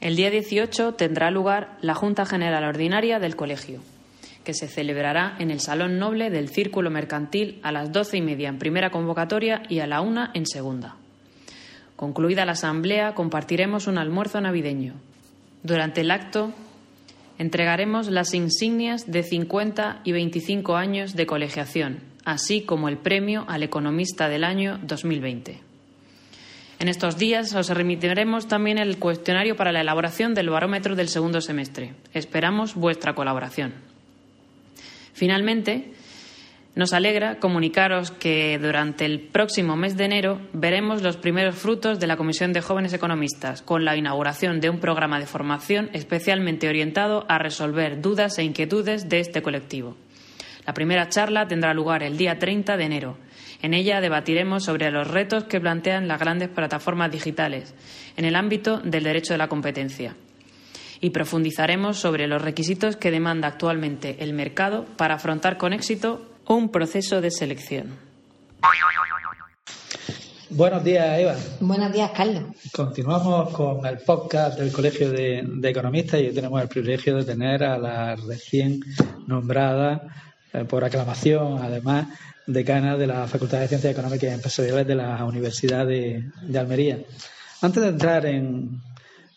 El 0.00 0.16
día 0.16 0.30
18 0.30 0.94
tendrá 0.94 1.30
lugar 1.30 1.76
la 1.80 1.94
Junta 1.94 2.26
General 2.26 2.64
Ordinaria 2.64 3.18
del 3.18 3.36
Colegio 3.36 3.80
que 4.44 4.54
se 4.54 4.68
celebrará 4.68 5.36
en 5.38 5.50
el 5.50 5.60
Salón 5.60 5.98
Noble 5.98 6.30
del 6.30 6.48
Círculo 6.48 6.90
Mercantil 6.90 7.60
a 7.62 7.72
las 7.72 7.92
doce 7.92 8.16
y 8.16 8.22
media 8.22 8.48
en 8.48 8.58
primera 8.58 8.90
convocatoria 8.90 9.62
y 9.68 9.80
a 9.80 9.86
la 9.86 10.00
una 10.00 10.30
en 10.34 10.46
segunda. 10.46 10.96
Concluida 11.96 12.44
la 12.44 12.52
asamblea, 12.52 13.14
compartiremos 13.14 13.86
un 13.86 13.98
almuerzo 13.98 14.40
navideño. 14.40 14.94
Durante 15.62 16.00
el 16.00 16.10
acto, 16.10 16.52
entregaremos 17.38 18.08
las 18.08 18.34
insignias 18.34 19.10
de 19.10 19.22
50 19.22 20.00
y 20.02 20.12
25 20.12 20.76
años 20.76 21.14
de 21.14 21.26
colegiación, 21.26 22.00
así 22.24 22.62
como 22.62 22.88
el 22.88 22.98
premio 22.98 23.44
al 23.48 23.62
economista 23.62 24.28
del 24.28 24.44
año 24.44 24.78
2020. 24.82 25.60
En 26.80 26.88
estos 26.88 27.16
días 27.16 27.54
os 27.54 27.68
remitiremos 27.68 28.48
también 28.48 28.78
el 28.78 28.98
cuestionario 28.98 29.54
para 29.54 29.70
la 29.70 29.82
elaboración 29.82 30.34
del 30.34 30.50
barómetro 30.50 30.96
del 30.96 31.08
segundo 31.08 31.40
semestre. 31.40 31.94
Esperamos 32.12 32.74
vuestra 32.74 33.14
colaboración. 33.14 33.91
Finalmente, 35.22 35.92
nos 36.74 36.92
alegra 36.92 37.38
comunicaros 37.38 38.10
que 38.10 38.58
durante 38.58 39.04
el 39.04 39.20
próximo 39.20 39.76
mes 39.76 39.96
de 39.96 40.06
enero 40.06 40.40
veremos 40.52 41.00
los 41.00 41.16
primeros 41.16 41.54
frutos 41.54 42.00
de 42.00 42.08
la 42.08 42.16
Comisión 42.16 42.52
de 42.52 42.60
Jóvenes 42.60 42.92
Economistas, 42.92 43.62
con 43.62 43.84
la 43.84 43.96
inauguración 43.96 44.60
de 44.60 44.68
un 44.68 44.80
programa 44.80 45.20
de 45.20 45.26
formación 45.26 45.90
especialmente 45.92 46.68
orientado 46.68 47.24
a 47.28 47.38
resolver 47.38 48.02
dudas 48.02 48.36
e 48.38 48.42
inquietudes 48.42 49.08
de 49.08 49.20
este 49.20 49.42
colectivo. 49.42 49.96
La 50.66 50.74
primera 50.74 51.08
charla 51.08 51.46
tendrá 51.46 51.72
lugar 51.72 52.02
el 52.02 52.16
día 52.16 52.40
30 52.40 52.76
de 52.76 52.84
enero. 52.84 53.16
En 53.62 53.74
ella 53.74 54.00
debatiremos 54.00 54.64
sobre 54.64 54.90
los 54.90 55.06
retos 55.06 55.44
que 55.44 55.60
plantean 55.60 56.08
las 56.08 56.18
grandes 56.18 56.48
plataformas 56.48 57.12
digitales 57.12 57.76
en 58.16 58.24
el 58.24 58.34
ámbito 58.34 58.78
del 58.78 59.04
derecho 59.04 59.34
de 59.34 59.38
la 59.38 59.46
competencia 59.46 60.16
y 61.02 61.10
profundizaremos 61.10 61.98
sobre 61.98 62.28
los 62.28 62.40
requisitos 62.40 62.96
que 62.96 63.10
demanda 63.10 63.48
actualmente 63.48 64.16
el 64.20 64.32
mercado 64.32 64.86
para 64.96 65.16
afrontar 65.16 65.58
con 65.58 65.72
éxito 65.72 66.22
un 66.46 66.70
proceso 66.70 67.20
de 67.20 67.32
selección. 67.32 67.98
Buenos 70.48 70.84
días, 70.84 71.18
Eva. 71.18 71.34
Buenos 71.60 71.92
días, 71.92 72.12
Carlos. 72.14 72.44
Continuamos 72.72 73.52
con 73.52 73.84
el 73.84 73.98
podcast 73.98 74.60
del 74.60 74.70
Colegio 74.70 75.10
de, 75.10 75.44
Economistas 75.64 76.20
y 76.20 76.26
hoy 76.26 76.34
tenemos 76.34 76.62
el 76.62 76.68
privilegio 76.68 77.16
de 77.16 77.24
tener 77.24 77.64
a 77.64 77.78
la 77.78 78.14
recién 78.14 78.80
nombrada, 79.26 80.02
eh, 80.52 80.64
por 80.64 80.84
aclamación, 80.84 81.58
además, 81.60 82.06
decana 82.46 82.96
de 82.96 83.08
la 83.08 83.26
Facultad 83.26 83.58
de 83.58 83.68
Ciencias 83.68 83.92
Económicas 83.92 84.30
y 84.30 84.34
Empresariales 84.34 84.86
de 84.86 84.94
la 84.94 85.24
Universidad 85.24 85.84
de 85.84 86.30
Almería. 86.56 86.98
Antes 87.60 87.82
de 87.82 87.88
entrar 87.88 88.26
en, 88.26 88.80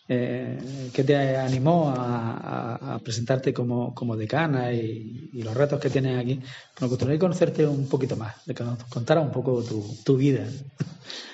eh, 0.08 0.90
¿Qué 0.92 1.02
te 1.02 1.36
animó 1.36 1.92
a, 1.96 3.00
presentarte 3.02 3.52
como, 3.52 4.16
decana 4.16 4.72
y, 4.72 5.30
los 5.32 5.54
retos 5.54 5.80
que 5.80 5.90
tienes 5.90 6.18
aquí? 6.18 6.40
Me 6.80 6.86
gustaría 6.86 7.18
conocerte 7.18 7.66
un 7.66 7.88
poquito 7.88 8.16
más, 8.16 8.34
de 8.46 8.54
que 8.54 8.62
nos 8.62 8.84
contara 8.84 9.20
un 9.20 9.32
poco 9.32 9.62
tu, 9.62 10.16
vida. 10.16 10.46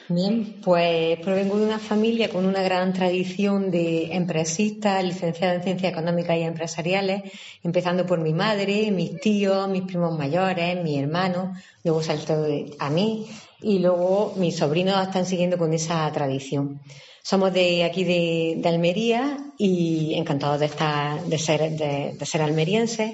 Bien, 0.08 0.56
pues 0.62 1.18
provengo 1.20 1.58
de 1.58 1.66
una 1.66 1.78
familia 1.78 2.28
con 2.30 2.46
una 2.46 2.62
gran 2.62 2.92
tradición 2.92 3.70
de 3.70 4.14
empresistas, 4.14 5.04
licenciados 5.04 5.58
en 5.58 5.62
Ciencias 5.62 5.92
Económicas 5.92 6.36
y 6.38 6.42
Empresariales, 6.42 7.22
empezando 7.62 8.06
por 8.06 8.20
mi 8.20 8.32
madre, 8.32 8.90
mis 8.90 9.20
tíos, 9.20 9.68
mis 9.68 9.82
primos 9.82 10.18
mayores, 10.18 10.82
mi 10.82 10.98
hermano, 10.98 11.54
luego 11.84 12.02
saltó 12.02 12.46
a 12.78 12.90
mí 12.90 13.26
y 13.62 13.78
luego 13.78 14.34
mis 14.36 14.56
sobrinos 14.56 15.00
están 15.02 15.26
siguiendo 15.26 15.58
con 15.58 15.72
esa 15.72 16.10
tradición. 16.12 16.80
Somos 17.22 17.52
de 17.52 17.84
aquí 17.84 18.04
de, 18.04 18.68
Almería 18.68 19.38
y 19.56 20.14
encantados 20.14 20.58
de 20.60 20.66
estar, 20.66 21.22
de 21.24 21.38
ser, 21.38 21.70
de, 21.70 22.42
almerienses. 22.42 23.12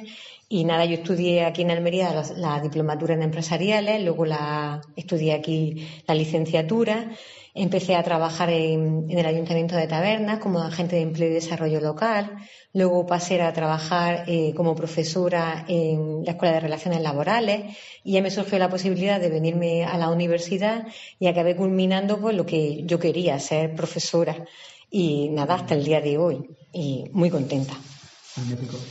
Y 0.49 0.65
nada, 0.65 0.87
yo 0.87 0.95
estudié 0.95 1.45
aquí 1.45 1.63
en 1.63 1.71
Almería 1.71 2.25
la, 2.37 2.61
diplomatura 2.61 3.13
en 3.15 3.23
empresariales, 3.23 4.03
luego 4.03 4.25
la, 4.25 4.81
estudié 4.97 5.35
aquí 5.35 5.87
la 6.07 6.15
licenciatura 6.15 7.11
Empecé 7.55 7.95
a 7.95 8.03
trabajar 8.03 8.51
en, 8.51 9.07
el 9.09 9.27
Ayuntamiento 9.27 9.75
de 9.77 9.87
Tabernas 9.87 10.39
como 10.39 10.61
agente 10.61 10.97
de 10.97 11.03
empleo 11.03 11.31
y 11.31 11.35
desarrollo 11.35 11.81
local. 11.81 12.37
Luego 12.73 13.07
pasé 13.07 13.41
a 13.41 13.53
trabajar 13.53 14.25
eh, 14.27 14.53
como 14.55 14.75
profesora 14.75 15.65
en 15.69 16.25
la 16.25 16.33
Escuela 16.33 16.55
de 16.55 16.61
Relaciones 16.61 17.01
Laborales 17.01 17.77
y 18.05 18.13
ya 18.13 18.23
me 18.23 18.31
surgió 18.31 18.59
la 18.59 18.71
posibilidad 18.71 19.21
de 19.21 19.31
venirme 19.31 19.85
a 19.85 19.97
la 19.99 20.11
universidad 20.11 20.87
y 21.19 21.27
acabé 21.27 21.57
culminando 21.57 22.21
pues, 22.21 22.37
lo 22.37 22.47
que 22.47 22.85
yo 22.85 22.99
quería, 22.99 23.39
ser 23.41 23.75
profesora. 23.75 24.45
Y 24.91 25.29
nada, 25.31 25.55
hasta 25.55 25.75
el 25.75 25.85
día 25.85 26.01
de 26.01 26.17
hoy. 26.19 26.49
Y 26.73 27.07
muy 27.13 27.31
contenta. 27.31 27.75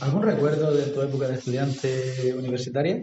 ¿Algún 0.00 0.22
recuerdo 0.22 0.74
de 0.74 0.84
tu 0.84 1.00
época 1.00 1.28
de 1.28 1.34
estudiante 1.34 2.34
universitaria? 2.34 3.00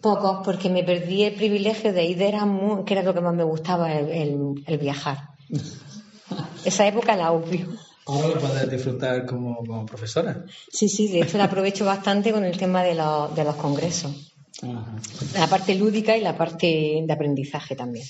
Pocos, 0.00 0.40
porque 0.44 0.70
me 0.70 0.84
perdí 0.84 1.24
el 1.24 1.34
privilegio 1.34 1.92
de 1.92 2.04
ir 2.04 2.18
de 2.18 2.28
Erasmus, 2.28 2.84
que 2.84 2.94
era 2.94 3.02
lo 3.02 3.14
que 3.14 3.20
más 3.20 3.34
me 3.34 3.44
gustaba, 3.44 3.92
el, 3.92 4.64
viajar. 4.80 5.30
Esa 6.64 6.86
época 6.86 7.16
la 7.16 7.32
obvio. 7.32 7.66
Ahora 8.06 8.28
lo 8.28 8.40
puedes 8.40 8.70
disfrutar 8.70 9.26
como, 9.26 9.84
profesora. 9.86 10.44
Sí, 10.72 10.88
sí, 10.88 11.08
de 11.08 11.20
hecho 11.20 11.36
la 11.36 11.44
aprovecho 11.44 11.84
bastante 11.84 12.32
con 12.32 12.44
el 12.44 12.56
tema 12.56 12.82
de, 12.82 12.90
de 12.90 13.44
los 13.44 13.56
congresos. 13.56 14.34
La 15.34 15.46
parte 15.46 15.74
lúdica 15.74 16.16
y 16.16 16.20
la 16.20 16.36
parte 16.36 17.02
de 17.06 17.12
aprendizaje 17.12 17.76
también. 17.76 18.06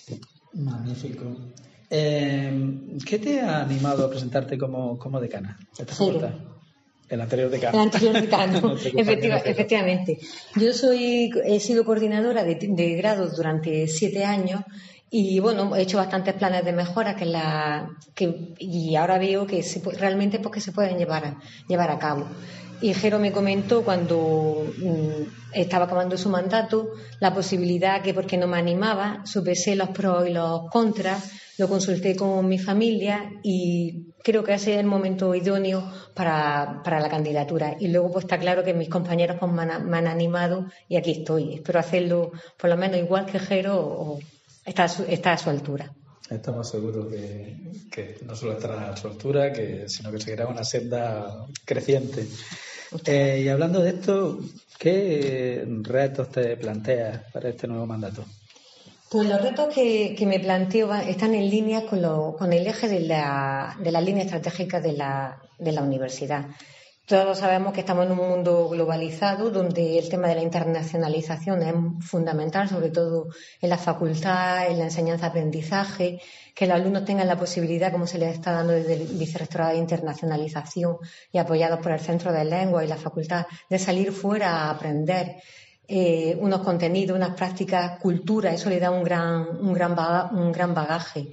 Magnífico. 0.54 1.24
Eh, 1.90 2.98
¿Qué 3.06 3.18
te 3.18 3.40
ha 3.40 3.62
animado 3.62 4.04
a 4.04 4.10
presentarte 4.10 4.58
como, 4.58 4.98
como 4.98 5.20
decana 5.20 5.58
de 5.76 5.84
esta? 5.84 6.34
El 7.08 7.20
anterior 7.20 7.50
decano. 7.50 7.74
El 7.74 7.84
anterior 7.84 8.20
decano, 8.20 8.76
efectivamente. 9.44 10.18
Yo 10.56 10.72
soy, 10.72 11.30
he 11.44 11.60
sido 11.60 11.84
coordinadora 11.84 12.44
de, 12.44 12.58
de, 12.60 12.94
grados 12.96 13.36
durante 13.36 13.88
siete 13.88 14.24
años 14.24 14.62
y 15.10 15.40
bueno, 15.40 15.74
he 15.74 15.82
hecho 15.82 15.96
bastantes 15.96 16.34
planes 16.34 16.64
de 16.64 16.72
mejora 16.72 17.16
que 17.16 17.24
la, 17.24 17.88
que, 18.14 18.54
y 18.58 18.94
ahora 18.96 19.18
veo 19.18 19.46
que 19.46 19.64
realmente 19.98 20.38
porque 20.38 20.60
se 20.60 20.72
pueden 20.72 20.98
llevar 20.98 21.24
a, 21.24 21.40
llevar 21.66 21.90
a 21.90 21.98
cabo. 21.98 22.26
Y 22.80 22.94
Jero 22.94 23.18
me 23.18 23.32
comentó 23.32 23.82
cuando 23.82 24.70
mm, 24.76 25.54
estaba 25.54 25.86
acabando 25.86 26.16
su 26.16 26.28
mandato 26.28 26.90
la 27.20 27.34
posibilidad 27.34 28.02
que 28.02 28.14
porque 28.14 28.36
no 28.36 28.46
me 28.46 28.58
animaba, 28.58 29.22
supesé 29.24 29.74
los 29.74 29.88
pros 29.88 30.28
y 30.28 30.32
los 30.32 30.68
contras, 30.70 31.32
lo 31.56 31.68
consulté 31.68 32.14
con 32.14 32.46
mi 32.46 32.58
familia 32.58 33.30
y 33.42 34.07
creo 34.22 34.44
que 34.44 34.54
ese 34.54 34.74
es 34.74 34.80
el 34.80 34.86
momento 34.86 35.34
idóneo 35.34 35.90
para, 36.14 36.82
la 36.84 37.08
candidatura. 37.08 37.76
Y 37.78 37.88
luego 37.88 38.12
pues 38.12 38.24
está 38.24 38.38
claro 38.38 38.64
que 38.64 38.74
mis 38.74 38.88
compañeros 38.88 39.36
pues, 39.38 39.52
me, 39.52 39.62
han, 39.62 40.06
animado 40.06 40.66
y 40.88 40.96
aquí 40.96 41.12
estoy. 41.12 41.54
Espero 41.54 41.78
hacerlo 41.78 42.32
por 42.56 42.70
lo 42.70 42.76
menos 42.76 42.98
igual 42.98 43.26
que 43.26 43.38
Jero 43.38 43.76
o 43.78 44.18
está 44.64 44.84
a 44.84 45.38
su, 45.38 45.50
altura. 45.50 45.92
Estamos 46.30 46.68
seguros 46.68 47.06
que, 47.08 47.56
que, 47.90 48.18
no 48.26 48.36
solo 48.36 48.52
estará 48.52 48.90
a 48.92 48.96
su 48.96 49.08
altura, 49.08 49.52
que, 49.52 49.88
sino 49.88 50.10
que 50.10 50.20
seguirá 50.20 50.46
una 50.46 50.64
senda 50.64 51.46
creciente. 51.64 52.26
Eh, 53.06 53.42
y 53.44 53.48
hablando 53.48 53.80
de 53.80 53.90
esto, 53.90 54.38
¿qué 54.78 55.66
retos 55.82 56.30
te 56.30 56.56
planteas 56.56 57.30
para 57.32 57.48
este 57.50 57.66
nuevo 57.66 57.86
mandato? 57.86 58.24
Pues 59.10 59.26
los 59.26 59.40
retos 59.40 59.72
que, 59.74 60.14
me 60.26 60.38
planteo 60.38 60.94
están 60.94 61.34
en 61.34 61.48
línea 61.48 61.86
con, 61.86 62.34
con 62.36 62.52
el 62.52 62.66
eje 62.66 62.88
de 62.88 63.00
la, 63.00 63.74
de 63.80 63.90
la 63.90 64.02
línea 64.02 64.24
estratégica 64.24 64.82
de 64.82 64.92
la, 64.92 65.40
de 65.58 65.72
la 65.72 65.82
universidad. 65.82 66.44
Todos 67.06 67.38
sabemos 67.38 67.72
que 67.72 67.80
estamos 67.80 68.04
en 68.04 68.12
un 68.12 68.18
mundo 68.18 68.68
globalizado 68.68 69.50
donde 69.50 69.98
el 69.98 70.10
tema 70.10 70.28
de 70.28 70.34
la 70.34 70.42
internacionalización 70.42 71.62
es 71.62 72.04
fundamental, 72.06 72.68
sobre 72.68 72.90
todo 72.90 73.28
en 73.62 73.70
la 73.70 73.78
facultad, 73.78 74.66
en 74.66 74.78
la 74.78 74.84
enseñanza-aprendizaje, 74.84 76.20
que 76.54 76.66
los 76.66 76.76
alumnos 76.76 77.06
tengan 77.06 77.26
la 77.26 77.38
posibilidad, 77.38 77.90
como 77.90 78.06
se 78.06 78.18
les 78.18 78.34
está 78.34 78.52
dando 78.52 78.74
desde 78.74 78.92
el 78.92 79.06
Vicerrectorado 79.06 79.72
de 79.72 79.78
Internacionalización 79.78 80.98
y 81.32 81.38
apoyados 81.38 81.80
por 81.80 81.92
el 81.92 82.00
Centro 82.00 82.30
de 82.30 82.44
Lengua 82.44 82.84
y 82.84 82.88
la 82.88 82.98
facultad, 82.98 83.46
de 83.70 83.78
salir 83.78 84.12
fuera 84.12 84.50
a 84.50 84.70
aprender 84.70 85.36
eh, 85.88 86.36
unos 86.38 86.60
contenidos, 86.60 87.16
unas 87.16 87.34
prácticas, 87.34 87.98
cultura, 87.98 88.52
eso 88.52 88.68
le 88.68 88.78
da 88.78 88.90
un 88.90 89.02
gran, 89.02 89.48
un 89.60 89.72
gran, 89.72 89.96
un 90.36 90.52
gran 90.52 90.74
bagaje. 90.74 91.30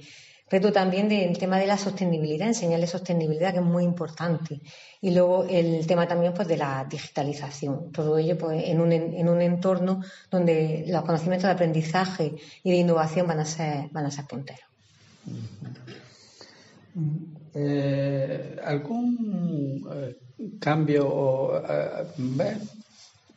Reto 0.48 0.72
también 0.72 1.08
del 1.08 1.36
tema 1.36 1.58
de 1.58 1.66
la 1.66 1.76
sostenibilidad, 1.76 2.46
enseñarle 2.48 2.86
sostenibilidad, 2.86 3.52
que 3.52 3.58
es 3.58 3.64
muy 3.64 3.84
importante. 3.84 4.60
Y 5.02 5.10
luego 5.10 5.44
el 5.44 5.86
tema 5.86 6.06
también 6.06 6.32
pues, 6.32 6.48
de 6.48 6.56
la 6.56 6.86
digitalización. 6.88 7.90
Todo 7.92 8.16
ello 8.16 8.38
pues, 8.38 8.62
en, 8.64 8.80
un, 8.80 8.92
en 8.92 9.28
un 9.28 9.42
entorno 9.42 10.00
donde 10.30 10.84
los 10.86 11.02
conocimientos 11.02 11.48
de 11.48 11.52
aprendizaje 11.52 12.36
y 12.62 12.70
de 12.70 12.76
innovación 12.76 13.26
van 13.26 13.40
a 13.40 13.44
ser, 13.44 13.88
van 13.90 14.06
a 14.06 14.10
ser 14.10 14.24
punteros. 14.24 14.64
Eh, 17.54 18.56
¿Algún 18.64 19.86
eh, 19.92 20.16
cambio 20.60 21.08
o 21.08 21.58
eh, 21.58 22.06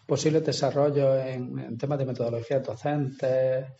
posible 0.10 0.41
desarrollo 0.41 1.17
en, 1.17 1.78
temas 1.78 2.00
de 2.00 2.06
metodología 2.06 2.60
docente? 2.60 3.76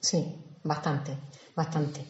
Sí, 0.00 0.34
bastante 0.64 1.18
bastante. 1.60 2.00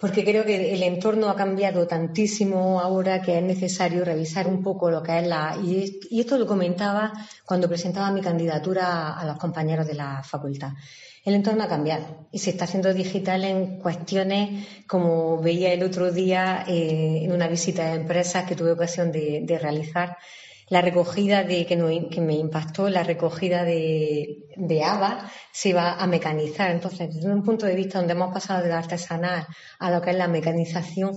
Porque 0.00 0.24
creo 0.24 0.44
que 0.44 0.74
el 0.74 0.82
entorno 0.82 1.28
ha 1.30 1.36
cambiado 1.36 1.86
tantísimo 1.86 2.80
ahora 2.80 3.22
que 3.22 3.38
es 3.38 3.42
necesario 3.42 4.04
revisar 4.04 4.46
un 4.46 4.62
poco 4.62 4.90
lo 4.90 5.02
que 5.02 5.18
es 5.18 5.26
la. 5.26 5.56
Y, 5.62 6.20
esto 6.20 6.36
lo 6.36 6.46
comentaba 6.46 7.12
cuando 7.44 7.68
presentaba 7.68 8.10
mi 8.10 8.20
candidatura 8.20 9.18
a 9.18 9.24
los 9.24 9.38
compañeros 9.38 9.86
de 9.86 9.94
la 9.94 10.22
facultad. 10.22 10.72
El 11.24 11.34
entorno 11.34 11.64
ha 11.64 11.68
cambiado 11.68 12.28
y 12.32 12.38
se 12.38 12.50
está 12.50 12.64
haciendo 12.64 12.92
digital 12.92 13.44
en 13.44 13.78
cuestiones 13.78 14.66
como 14.86 15.40
veía 15.40 15.72
el 15.72 15.82
otro 15.82 16.12
día 16.12 16.64
eh, 16.68 17.22
en 17.24 17.32
una 17.32 17.48
visita 17.48 17.86
de 17.86 17.94
empresas 18.02 18.44
que 18.46 18.56
tuve 18.56 18.72
ocasión 18.72 19.10
de 19.10 19.58
realizar 19.58 20.18
la 20.68 20.80
recogida 20.80 21.44
de 21.44 21.66
que, 21.66 21.76
me 21.76 22.34
impactó, 22.34 22.88
la 22.88 23.02
recogida 23.02 23.64
de, 23.64 24.46
de 24.56 24.84
ABA 24.84 25.30
se 25.52 25.72
va 25.72 25.94
a 25.94 26.06
mecanizar. 26.06 26.70
Entonces, 26.70 27.14
desde 27.14 27.32
un 27.32 27.42
punto 27.42 27.66
de 27.66 27.74
vista 27.74 27.98
donde 27.98 28.14
hemos 28.14 28.32
pasado 28.32 28.62
de 28.62 28.70
la 28.70 28.78
artesanal 28.78 29.46
a 29.78 29.90
lo 29.90 30.00
que 30.00 30.10
es 30.10 30.16
la 30.16 30.28
mecanización, 30.28 31.16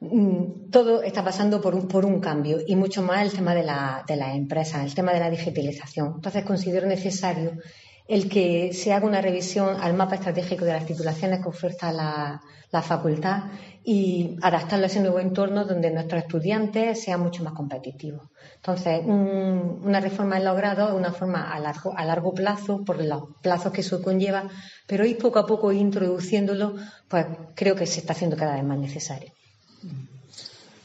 mm, 0.00 0.70
todo 0.70 1.02
está 1.02 1.22
pasando 1.22 1.60
por 1.60 1.74
un, 1.74 1.86
por 1.86 2.04
un 2.04 2.20
cambio 2.20 2.58
y 2.66 2.74
mucho 2.74 3.02
más 3.02 3.22
el 3.22 3.32
tema 3.32 3.54
de 3.54 3.62
la, 3.62 4.04
de 4.06 4.16
las 4.16 4.34
empresas, 4.34 4.84
el 4.84 4.94
tema 4.94 5.12
de 5.12 5.20
la 5.20 5.30
digitalización. 5.30 6.14
Entonces, 6.16 6.44
considero 6.44 6.86
necesario 6.86 7.58
el 8.08 8.28
que 8.28 8.72
se 8.72 8.92
haga 8.92 9.06
una 9.06 9.20
revisión 9.20 9.76
al 9.80 9.94
mapa 9.94 10.16
estratégico 10.16 10.64
de 10.64 10.72
las 10.72 10.86
titulaciones 10.86 11.40
que 11.40 11.48
oferta 11.48 11.92
la, 11.92 12.40
la 12.72 12.82
facultad 12.82 13.44
y 13.84 14.36
adaptarlo 14.40 14.84
a 14.84 14.86
ese 14.86 15.00
nuevo 15.00 15.18
entorno 15.18 15.64
donde 15.64 15.90
nuestros 15.90 16.22
estudiantes 16.22 17.02
sean 17.02 17.20
mucho 17.20 17.44
más 17.44 17.52
competitivos. 17.52 18.30
Entonces, 18.56 19.02
una 19.04 20.00
reforma 20.00 20.38
en 20.38 20.44
logrado 20.44 20.96
una 20.96 21.12
forma 21.12 21.52
a 21.52 21.58
largo, 21.58 21.92
a 21.96 22.04
largo 22.04 22.32
plazo, 22.32 22.82
por 22.84 23.04
los 23.04 23.24
plazos 23.42 23.72
que 23.72 23.82
eso 23.82 24.00
conlleva, 24.02 24.48
pero 24.86 25.04
ir 25.04 25.18
poco 25.18 25.38
a 25.38 25.46
poco 25.46 25.70
introduciéndolo, 25.72 26.76
pues 27.08 27.26
creo 27.54 27.76
que 27.76 27.86
se 27.86 28.00
está 28.00 28.14
haciendo 28.14 28.36
cada 28.36 28.54
vez 28.54 28.64
más 28.64 28.78
necesario. 28.78 29.32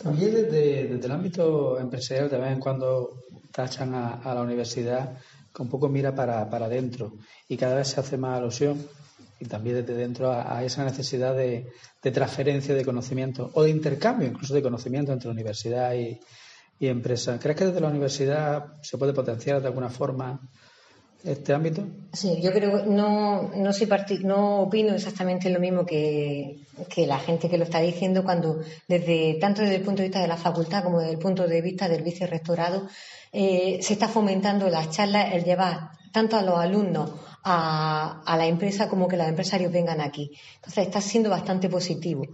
También 0.02 0.34
desde, 0.34 0.92
el 0.94 1.12
ámbito 1.12 1.80
empresarial, 1.80 2.30
de 2.30 2.38
vez 2.38 2.52
en 2.52 2.60
cuando 2.60 3.24
tachan 3.52 3.96
a, 3.96 4.34
la 4.34 4.42
universidad 4.42 5.18
que 5.58 5.64
un 5.64 5.70
poco 5.70 5.90
mira 5.90 6.14
para, 6.14 6.44
adentro 6.44 7.18
y 7.50 7.58
cada 7.58 7.78
vez 7.78 7.88
se 7.88 8.00
hace 8.00 8.16
más 8.16 8.38
alusión 8.38 8.78
y 9.40 9.46
también 9.46 9.78
desde 9.78 9.96
dentro 9.96 10.32
a, 10.32 10.64
esa 10.64 10.86
necesidad 10.86 11.36
de, 11.36 11.68
transferencia 12.14 12.76
de 12.76 12.86
conocimiento 12.86 13.50
o 13.56 13.64
de 13.64 13.72
intercambio 13.72 14.28
incluso 14.28 14.54
de 14.54 14.62
conocimiento 14.62 15.12
entre 15.12 15.32
universidad 15.32 15.96
y, 15.96 16.20
y 16.80 16.88
empresa. 16.88 17.40
¿Crees 17.40 17.58
que 17.58 17.66
desde 17.66 17.82
la 17.82 17.88
universidad 17.88 18.82
se 18.84 19.00
puede 19.00 19.14
potenciar 19.14 19.60
de 19.60 19.68
alguna 19.68 19.90
forma 19.90 20.40
este 21.24 21.54
ámbito? 21.54 21.84
Sí, 22.14 22.40
yo 22.42 22.52
creo 22.52 22.84
que 22.84 22.90
no, 22.90 23.50
no, 23.56 23.74
soy 23.74 23.90
no 24.24 24.62
opino 24.62 24.94
exactamente 24.94 25.50
lo 25.50 25.60
mismo 25.60 25.86
que, 25.86 26.60
la 26.96 27.20
gente 27.20 27.50
que 27.50 27.58
lo 27.58 27.64
está 27.64 27.80
diciendo 27.80 28.24
cuando 28.24 28.62
desde 28.88 29.38
tanto 29.40 29.62
desde 29.62 29.76
el 29.76 29.82
punto 29.82 30.02
de 30.02 30.08
vista 30.08 30.22
de 30.22 30.28
la 30.28 30.38
facultad 30.38 30.84
como 30.84 31.00
desde 31.00 31.14
el 31.14 31.20
punto 31.20 31.48
de 31.48 31.62
vista 31.62 31.90
del 31.90 32.04
vicerrectorado 32.04 32.88
eh, 33.32 33.80
se 33.82 33.94
está 33.94 34.08
fomentando 34.08 34.70
las 34.70 34.92
charlas, 34.92 35.34
el 35.34 35.44
llevar 35.44 35.92
tanto 36.12 36.38
a 36.38 36.42
los 36.42 36.58
alumnos 36.58 37.12
a, 37.44 38.24
a 38.26 38.38
la 38.38 38.48
empresa 38.48 38.88
como 38.88 39.08
que 39.08 39.18
los 39.18 39.28
empresarios 39.28 39.72
vengan 39.72 40.02
aquí. 40.02 40.32
Entonces 40.56 40.88
está 40.88 41.02
siendo 41.02 41.30
bastante 41.30 41.70
positivo. 41.70 42.26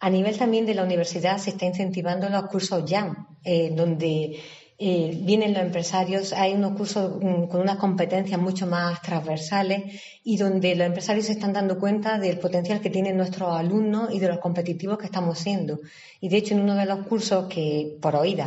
A 0.00 0.10
nivel 0.10 0.38
también 0.38 0.64
de 0.64 0.74
la 0.74 0.84
universidad 0.84 1.38
se 1.38 1.50
está 1.50 1.66
incentivando 1.66 2.28
los 2.28 2.46
cursos 2.46 2.84
YAM, 2.84 3.26
eh, 3.44 3.70
donde 3.74 4.40
eh, 4.80 5.18
vienen 5.22 5.54
los 5.54 5.62
empresarios, 5.62 6.32
hay 6.32 6.54
unos 6.54 6.76
cursos 6.76 7.20
mm, 7.20 7.48
con 7.48 7.60
unas 7.60 7.78
competencias 7.78 8.40
mucho 8.40 8.66
más 8.68 9.02
transversales 9.02 10.00
y 10.22 10.36
donde 10.36 10.76
los 10.76 10.86
empresarios 10.86 11.26
se 11.26 11.32
están 11.32 11.52
dando 11.52 11.80
cuenta 11.80 12.16
del 12.16 12.38
potencial 12.38 12.80
que 12.80 12.88
tienen 12.88 13.16
nuestros 13.16 13.52
alumnos 13.52 14.14
y 14.14 14.20
de 14.20 14.28
los 14.28 14.38
competitivos 14.38 14.98
que 14.98 15.06
estamos 15.06 15.40
siendo. 15.40 15.80
Y 16.20 16.28
de 16.28 16.36
hecho, 16.36 16.54
en 16.54 16.60
uno 16.60 16.76
de 16.76 16.86
los 16.86 17.06
cursos 17.08 17.46
que, 17.48 17.98
por 18.00 18.14
oída, 18.14 18.46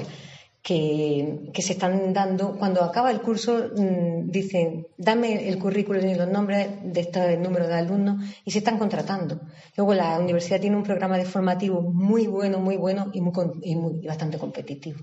que, 0.61 1.51
se 1.59 1.73
están 1.73 2.13
dando, 2.13 2.55
cuando 2.57 2.81
acaba 2.81 3.11
el 3.11 3.21
curso, 3.21 3.69
mm, 3.75 4.29
dicen, 4.31 4.87
dame 4.97 5.49
el 5.49 5.59
currículum 5.59 6.07
y 6.07 6.15
los 6.15 6.29
nombres 6.29 6.69
de 6.81 7.01
este 7.01 7.35
número 7.37 7.67
de 7.67 7.73
alumnos 7.73 8.23
y 8.45 8.51
se 8.51 8.59
están 8.59 8.77
contratando. 8.77 9.41
Luego 9.75 9.93
la 9.95 10.17
universidad 10.17 10.61
tiene 10.61 10.77
un 10.77 10.83
programa 10.83 11.17
de 11.17 11.25
formativo 11.25 11.81
muy 11.81 12.27
bueno, 12.27 12.59
muy 12.59 12.77
bueno 12.77 13.09
y, 13.11 13.19
muy, 13.19 14.05
bastante 14.05 14.37
competitivo. 14.37 14.99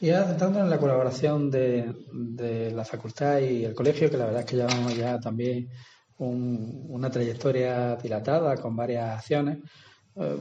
Y 0.00 0.10
ahora 0.10 0.36
en 0.60 0.70
la 0.70 0.78
colaboración 0.78 1.50
de, 1.50 2.72
la 2.74 2.84
facultad 2.84 3.38
y 3.40 3.64
el 3.64 3.74
colegio, 3.74 4.10
que 4.10 4.16
la 4.16 4.26
verdad 4.26 4.40
es 4.40 4.46
que 4.46 4.56
llevamos 4.56 4.96
ya 4.96 5.20
también 5.20 5.68
una 6.18 7.10
trayectoria 7.10 7.96
dilatada 7.96 8.56
con 8.56 8.76
varias 8.76 9.18
acciones. 9.18 9.58
Eh, 10.14 10.36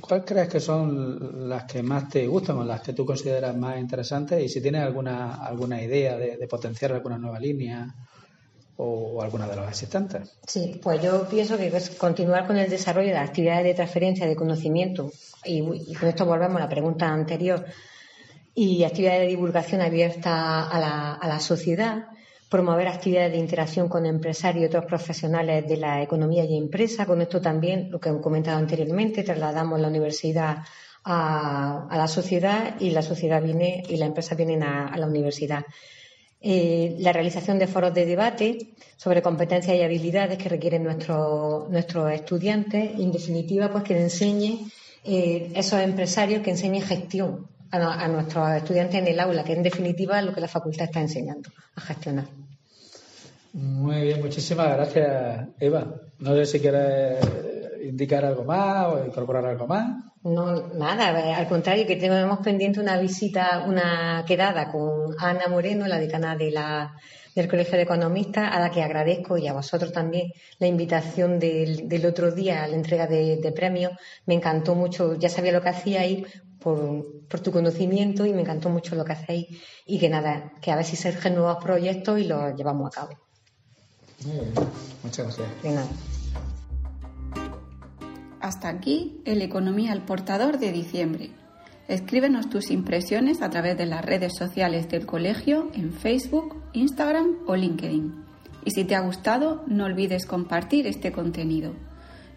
¿Cuál 0.00 0.24
crees 0.24 0.48
que 0.48 0.60
son 0.60 1.48
las 1.48 1.64
que 1.64 1.82
más 1.82 2.08
te 2.08 2.26
gustan 2.26 2.58
o 2.58 2.64
las 2.64 2.80
que 2.80 2.92
tú 2.92 3.06
consideras 3.06 3.56
más 3.56 3.78
interesantes? 3.78 4.42
Y 4.42 4.48
si 4.48 4.60
tienes 4.60 4.82
alguna, 4.82 5.36
alguna 5.36 5.80
idea 5.82 6.16
de, 6.16 6.46
potenciar 6.48 6.92
alguna 6.92 7.16
nueva 7.16 7.38
línea 7.38 7.94
o, 8.76 9.22
alguna 9.22 9.46
de 9.46 9.56
las 9.56 9.68
existentes. 9.68 10.36
Sí, 10.46 10.80
pues 10.82 11.00
yo 11.00 11.28
pienso 11.28 11.56
que 11.56 11.68
es 11.68 11.90
continuar 11.90 12.46
con 12.46 12.56
el 12.56 12.68
desarrollo 12.68 13.10
de 13.10 13.18
actividades 13.18 13.64
de 13.64 13.74
transferencia 13.74 14.26
de 14.26 14.34
conocimiento. 14.34 15.12
Y, 15.44 15.94
con 15.94 16.08
esto 16.08 16.26
volvemos 16.26 16.56
a 16.56 16.64
la 16.64 16.68
pregunta 16.68 17.08
anterior 17.08 17.64
y 18.54 18.84
actividades 18.84 19.22
de 19.22 19.28
divulgación 19.28 19.80
abierta 19.80 20.68
a 20.68 20.78
la, 20.78 21.14
a 21.14 21.28
la 21.28 21.40
sociedad, 21.40 22.08
promover 22.48 22.86
actividades 22.86 23.32
de 23.32 23.38
interacción 23.38 23.88
con 23.88 24.06
empresarios 24.06 24.62
y 24.62 24.66
otros 24.66 24.84
profesionales 24.84 25.66
de 25.66 25.76
la 25.76 26.02
economía 26.02 26.44
y 26.44 26.56
empresa. 26.56 27.04
Con 27.04 27.20
esto 27.20 27.40
también, 27.40 27.90
lo 27.90 27.98
que 27.98 28.10
he 28.10 28.20
comentado 28.20 28.58
anteriormente, 28.58 29.24
trasladamos 29.24 29.80
la 29.80 29.88
universidad 29.88 30.58
a, 31.04 31.86
a 31.88 31.98
la 31.98 32.08
sociedad 32.08 32.80
y 32.80 32.90
la 32.90 33.02
sociedad 33.02 33.42
viene 33.42 33.82
y 33.88 33.96
la 33.96 34.06
empresa 34.06 34.34
vienen 34.34 34.62
a, 34.62 34.96
la 34.96 35.06
universidad. 35.06 35.64
Eh, 36.40 36.96
la 36.98 37.12
realización 37.12 37.58
de 37.58 37.66
foros 37.66 37.94
de 37.94 38.04
debate 38.04 38.74
sobre 38.96 39.22
competencias 39.22 39.76
y 39.76 39.82
habilidades 39.82 40.36
que 40.36 40.48
requieren 40.48 40.84
nuestros 40.84 41.70
nuestros 41.70 42.12
estudiantes 42.12 42.98
en 42.98 43.10
definitiva, 43.12 43.70
pues 43.70 43.84
que 43.84 43.98
enseñe 43.98 44.66
eh, 45.04 45.52
esos 45.54 45.80
empresarios 45.80 46.42
que 46.42 46.50
enseñen 46.50 46.82
gestión 46.82 47.46
a, 47.70 48.08
nuestros 48.08 48.50
estudiantes 48.52 48.96
en 48.96 49.08
el 49.08 49.20
aula, 49.20 49.44
que 49.44 49.52
en 49.52 49.62
definitiva 49.62 50.18
es 50.18 50.24
lo 50.24 50.32
que 50.32 50.40
la 50.40 50.48
facultad 50.48 50.84
está 50.84 51.00
enseñando 51.00 51.50
a 51.74 51.80
gestionar. 51.80 52.26
Muy 53.52 54.02
bien, 54.02 54.20
muchísimas 54.20 54.68
gracias, 54.68 55.48
Eva. 55.58 55.94
No 56.18 56.34
sé 56.34 56.46
si 56.46 56.60
quieres 56.60 57.18
indicar 57.88 58.24
algo 58.24 58.44
más 58.44 58.86
o 58.86 59.04
incorporar 59.04 59.46
algo 59.46 59.66
más. 59.66 60.04
No, 60.22 60.68
nada, 60.68 61.36
al 61.36 61.48
contrario, 61.48 61.86
que 61.86 61.96
tenemos 61.96 62.38
pendiente 62.38 62.80
una 62.80 62.96
visita, 62.98 63.64
una 63.66 64.24
quedada 64.26 64.72
con 64.72 65.14
Ana 65.18 65.48
Moreno, 65.48 65.86
la 65.86 65.98
decana 65.98 66.34
de 66.34 66.50
la, 66.50 66.94
del 67.34 67.48
Colegio 67.48 67.76
de 67.76 67.82
Economistas, 67.82 68.54
a 68.54 68.58
la 68.58 68.70
que 68.70 68.82
agradezco 68.82 69.36
y 69.36 69.48
a 69.48 69.52
vosotros 69.52 69.92
también 69.92 70.32
la 70.58 70.66
invitación 70.66 71.38
del, 71.38 71.88
del 71.88 72.06
otro 72.06 72.30
día 72.30 72.64
a 72.64 72.68
la 72.68 72.76
entrega 72.76 73.06
de, 73.06 73.36
de, 73.36 73.52
premios. 73.52 73.92
Me 74.24 74.34
encantó 74.34 74.74
mucho, 74.74 75.14
ya 75.14 75.28
sabía 75.28 75.52
lo 75.52 75.60
que 75.60 75.68
hacía 75.68 76.06
y 76.06 76.24
por, 76.64 77.42
tu 77.42 77.52
conocimiento 77.52 78.24
y 78.24 78.32
me 78.32 78.40
encantó 78.40 78.70
mucho 78.70 78.96
lo 78.96 79.04
que 79.04 79.12
hacéis 79.12 79.62
y 79.84 79.98
que 79.98 80.08
nada, 80.08 80.52
que 80.62 80.72
a 80.72 80.76
ver 80.76 80.84
si 80.84 80.96
surgen 80.96 81.34
nuevos 81.34 81.62
proyectos 81.62 82.18
y 82.18 82.24
los 82.24 82.56
llevamos 82.56 82.88
a 82.88 83.00
cabo. 83.00 83.18
Muchas 85.02 85.26
gracias. 85.26 85.62
De 85.62 85.70
nada. 85.70 85.88
Hasta 88.44 88.68
aquí 88.68 89.20
el 89.24 89.40
Economía 89.40 89.92
al 89.92 90.04
Portador 90.04 90.58
de 90.58 90.70
diciembre. 90.70 91.30
Escríbenos 91.88 92.50
tus 92.50 92.70
impresiones 92.70 93.40
a 93.40 93.48
través 93.48 93.78
de 93.78 93.86
las 93.86 94.04
redes 94.04 94.36
sociales 94.36 94.90
del 94.90 95.06
colegio 95.06 95.70
en 95.72 95.94
Facebook, 95.94 96.54
Instagram 96.74 97.38
o 97.46 97.56
LinkedIn. 97.56 98.14
Y 98.66 98.72
si 98.72 98.84
te 98.84 98.96
ha 98.96 99.00
gustado, 99.00 99.64
no 99.66 99.86
olvides 99.86 100.26
compartir 100.26 100.86
este 100.86 101.10
contenido. 101.10 101.72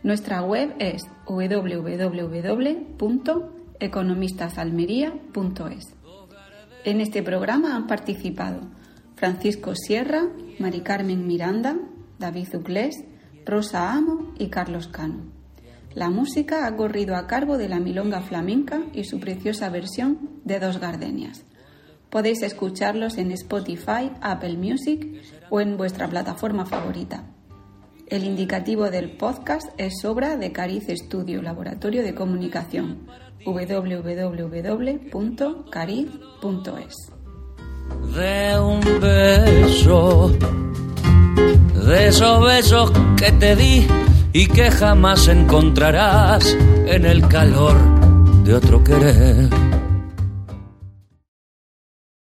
Nuestra 0.02 0.42
web 0.44 0.76
es 0.80 1.04
www 1.28 2.78
economistasalmería.es. 3.80 5.94
En 6.86 7.02
este 7.02 7.22
programa 7.22 7.76
han 7.76 7.86
participado 7.86 8.62
Francisco 9.16 9.76
Sierra, 9.76 10.24
Mari 10.58 10.80
Carmen 10.80 11.28
Miranda, 11.28 11.78
David 12.18 12.56
Uclés, 12.56 12.96
Rosa 13.46 13.92
Amo 13.92 14.32
y 14.40 14.48
Carlos 14.48 14.88
Cano. 14.88 15.37
La 15.98 16.12
música 16.12 16.68
ha 16.68 16.76
corrido 16.76 17.16
a 17.16 17.26
cargo 17.26 17.58
de 17.58 17.68
la 17.68 17.80
Milonga 17.80 18.22
Flamenca 18.22 18.84
y 18.94 19.06
su 19.06 19.20
preciosa 19.20 19.68
versión 19.72 20.30
de 20.46 20.60
Dos 20.60 20.80
Gardenias. 20.80 21.44
Podéis 22.12 22.44
escucharlos 22.44 23.18
en 23.18 23.32
Spotify, 23.32 24.12
Apple 24.22 24.58
Music 24.58 25.08
o 25.50 25.60
en 25.60 25.76
vuestra 25.76 26.08
plataforma 26.08 26.68
favorita. 26.68 27.24
El 28.06 28.26
indicativo 28.26 28.92
del 28.92 29.18
podcast 29.18 29.72
es 29.80 30.06
obra 30.06 30.38
de 30.38 30.52
Cariz 30.52 30.88
Estudio, 30.88 31.42
Laboratorio 31.42 32.04
de 32.04 32.14
Comunicación 32.14 33.08
www.cariz.es. 33.44 33.96
De 38.16 38.60
un 38.60 38.82
beso, 39.02 40.32
de 41.88 42.08
esos 42.08 42.46
besos 42.46 42.92
que 43.18 43.32
te 43.32 43.56
di 43.56 43.88
y 44.38 44.46
que 44.46 44.70
jamás 44.70 45.28
encontrarás 45.30 46.56
en 46.86 47.08
el 47.08 47.28
calor 47.28 47.76
de 48.44 48.54
otro 48.54 48.84
querer 48.84 49.50